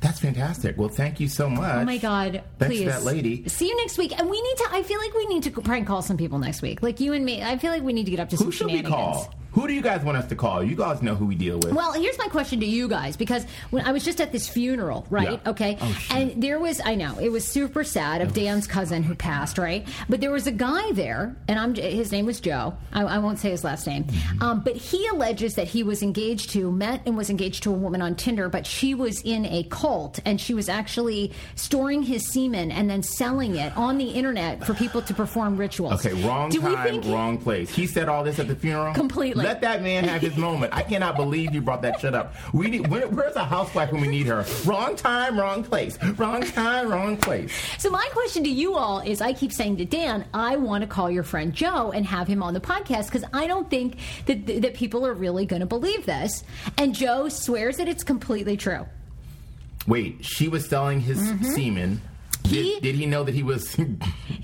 [0.00, 0.76] That's fantastic.
[0.76, 1.76] Well, thank you so much.
[1.76, 2.42] Oh my God!
[2.58, 3.48] Thanks please, to that lady.
[3.48, 4.18] See you next week.
[4.18, 4.68] And we need to.
[4.72, 7.24] I feel like we need to prank call some people next week, like you and
[7.24, 7.40] me.
[7.40, 8.94] I feel like we need to get up to Who some should we shenanigans.
[8.96, 9.34] call?
[9.54, 10.64] Who do you guys want us to call?
[10.64, 11.72] You guys know who we deal with.
[11.72, 15.06] Well, here's my question to you guys because when I was just at this funeral,
[15.10, 15.40] right?
[15.44, 15.50] Yeah.
[15.50, 15.78] Okay.
[15.80, 19.56] Oh, and there was, I know, it was super sad of Dan's cousin who passed,
[19.56, 19.86] right?
[20.08, 22.74] But there was a guy there, and I'm, his name was Joe.
[22.92, 24.04] I, I won't say his last name.
[24.04, 24.42] Mm-hmm.
[24.42, 27.76] Um, but he alleges that he was engaged to, met and was engaged to a
[27.76, 32.28] woman on Tinder, but she was in a cult and she was actually storing his
[32.32, 36.04] semen and then selling it on the internet for people to perform rituals.
[36.04, 37.72] Okay, wrong Do time, wrong place.
[37.72, 38.94] He said all this at the funeral.
[38.94, 39.43] Completely.
[39.44, 40.72] Let that man have his moment.
[40.74, 42.34] I cannot believe you brought that shit up.
[42.54, 42.86] We need.
[42.86, 44.46] Where, where's a housewife when we need her?
[44.64, 46.02] Wrong time, wrong place.
[46.02, 47.52] Wrong time, wrong place.
[47.78, 50.88] So my question to you all is: I keep saying to Dan, I want to
[50.88, 54.46] call your friend Joe and have him on the podcast because I don't think that
[54.62, 56.42] that people are really going to believe this.
[56.78, 58.86] And Joe swears that it's completely true.
[59.86, 61.44] Wait, she was selling his mm-hmm.
[61.44, 62.00] semen.
[62.46, 63.76] He- did, did he know that he was?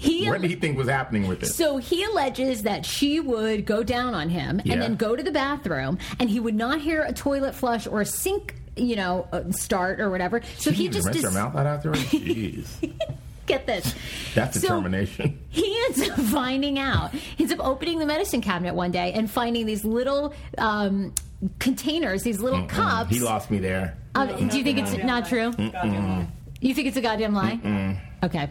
[0.01, 1.47] He- what did he think was happening with it?
[1.49, 4.73] So he alleges that she would go down on him Yeah.
[4.75, 8.01] and then go to the bathroom, and he would not hear a toilet flush or
[8.01, 10.41] a sink, you know, uh, start or whatever.
[10.57, 12.03] So She he even just rinsed her dis- mouth out afterwards.
[12.05, 12.67] Jeez,
[13.45, 13.95] get this.
[14.35, 15.39] that's So- determination.
[15.51, 17.13] He ends up finding out.
[17.13, 21.13] He ends up opening the medicine cabinet one day and finding these little um,
[21.59, 23.11] containers, these little cups.
[23.11, 23.99] He lost me there.
[24.15, 25.53] Uh, do you think it's not true?
[26.61, 27.99] You think it's a goddamn lie?
[28.23, 28.51] Okay.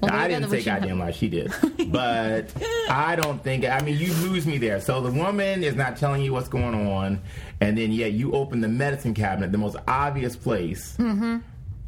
[0.00, 1.10] Well, I there you go, didn't say goddamn lie.
[1.10, 1.52] She did,
[1.88, 2.52] but
[2.88, 3.64] I don't think.
[3.64, 4.80] I mean, you lose me there.
[4.80, 7.20] So the woman is not telling you what's going on,
[7.60, 10.94] and then yeah, you open the medicine cabinet, the most obvious place.
[10.98, 11.38] Mm-hmm.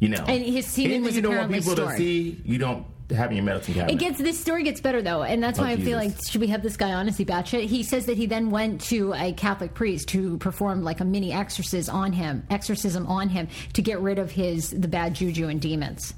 [0.01, 1.91] You know, And his semen Anything was you don't want people stored.
[1.91, 2.41] to see.
[2.43, 2.85] You don't
[3.15, 3.93] have in your medicine cabinet.
[3.93, 6.41] It gets this story gets better though, and that's Oh, why I feel like should
[6.41, 7.07] we have this guy on?
[7.07, 7.65] Is he batshit?
[7.65, 11.31] He says that he then went to a Catholic priest who performed like a mini
[11.31, 15.61] exorcism on him, exorcism on him to get rid of his the bad juju and
[15.61, 16.13] demons.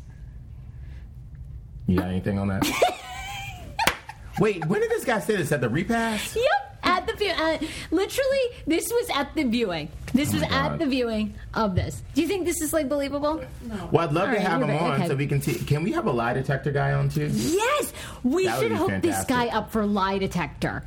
[1.88, 2.68] you got anything on that?
[4.39, 6.36] Wait, when did this guy say this at the repast?
[6.36, 7.31] Yep, at the view.
[7.31, 7.57] Uh,
[7.91, 9.89] literally, this was at the viewing.
[10.13, 12.03] This Oh was my at the viewing of this.
[12.13, 13.43] Do you think this is like believable?
[13.63, 13.89] No.
[13.91, 15.07] Well, I'd love All to right, have you're him right, on okay.
[15.07, 15.55] so we can see.
[15.55, 17.29] Can we have a lie detector guy on too?
[17.34, 19.27] Yes, we That would should be hook this fantastic.
[19.29, 20.84] guy up for lie detector.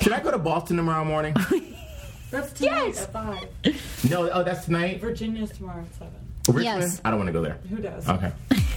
[0.00, 1.34] Should I go to Boston tomorrow morning?
[2.30, 3.02] That's tonight Yes.
[3.04, 4.10] at 5.
[4.10, 4.30] no.
[4.30, 5.00] Oh, that's tonight.
[5.00, 6.12] Virginia's tomorrow at 7.
[6.48, 6.64] Richmond.
[6.82, 7.00] Yes.
[7.04, 7.58] I don't want to go there.
[7.70, 8.06] Who does?
[8.08, 8.32] Okay.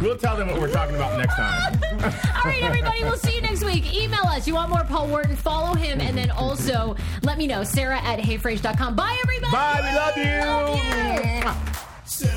[0.00, 1.78] we'll tell them what we're talking about next time.
[2.02, 3.94] All right, everybody, we'll see you next week.
[3.94, 4.46] Email us.
[4.46, 5.36] You want more Paul Wharton?
[5.36, 7.64] Follow him, and then also let me know.
[7.64, 8.94] Sarah at heyfrase.com.
[8.94, 9.52] Bye, everybody.
[9.52, 10.40] Bye, we love you.
[10.46, 12.33] Love you.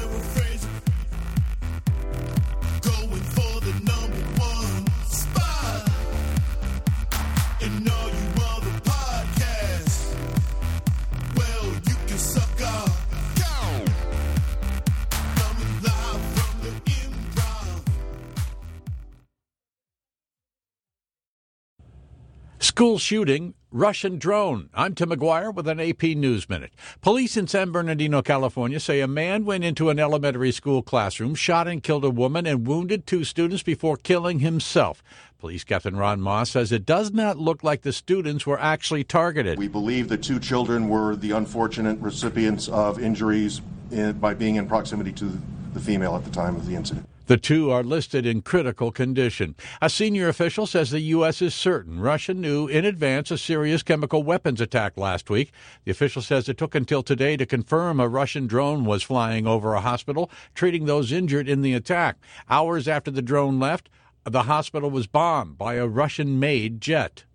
[22.77, 24.69] School shooting, Russian drone.
[24.71, 26.73] I'm Tim Maguire with an AP News Minute.
[27.01, 31.67] Police in San Bernardino, California say a man went into an elementary school classroom, shot
[31.67, 35.01] and killed a woman, and wounded two students before killing himself.
[35.39, 39.57] Police Captain Ron Moss says it does not look like the students were actually targeted.
[39.57, 43.59] We believe the two children were the unfortunate recipients of injuries
[43.89, 45.41] in, by being in proximity to
[45.73, 47.09] the female at the time of the incident.
[47.27, 49.55] The two are listed in critical condition.
[49.81, 51.41] A senior official says the U.S.
[51.41, 55.51] is certain Russia knew in advance a serious chemical weapons attack last week.
[55.83, 59.73] The official says it took until today to confirm a Russian drone was flying over
[59.73, 62.15] a hospital, treating those injured in the attack.
[62.49, 63.89] Hours after the drone left,
[64.23, 67.25] the hospital was bombed by a Russian made jet.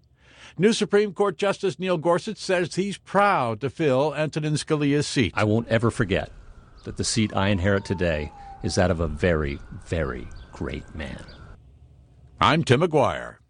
[0.57, 5.34] New Supreme Court Justice Neil Gorsuch says he's proud to fill Antonin Scalia's seat.
[5.36, 6.30] I won't ever forget
[6.84, 8.32] that the seat I inherit today
[8.62, 11.24] is that of a very, very great man.
[12.40, 13.41] I'm Tim Maguire.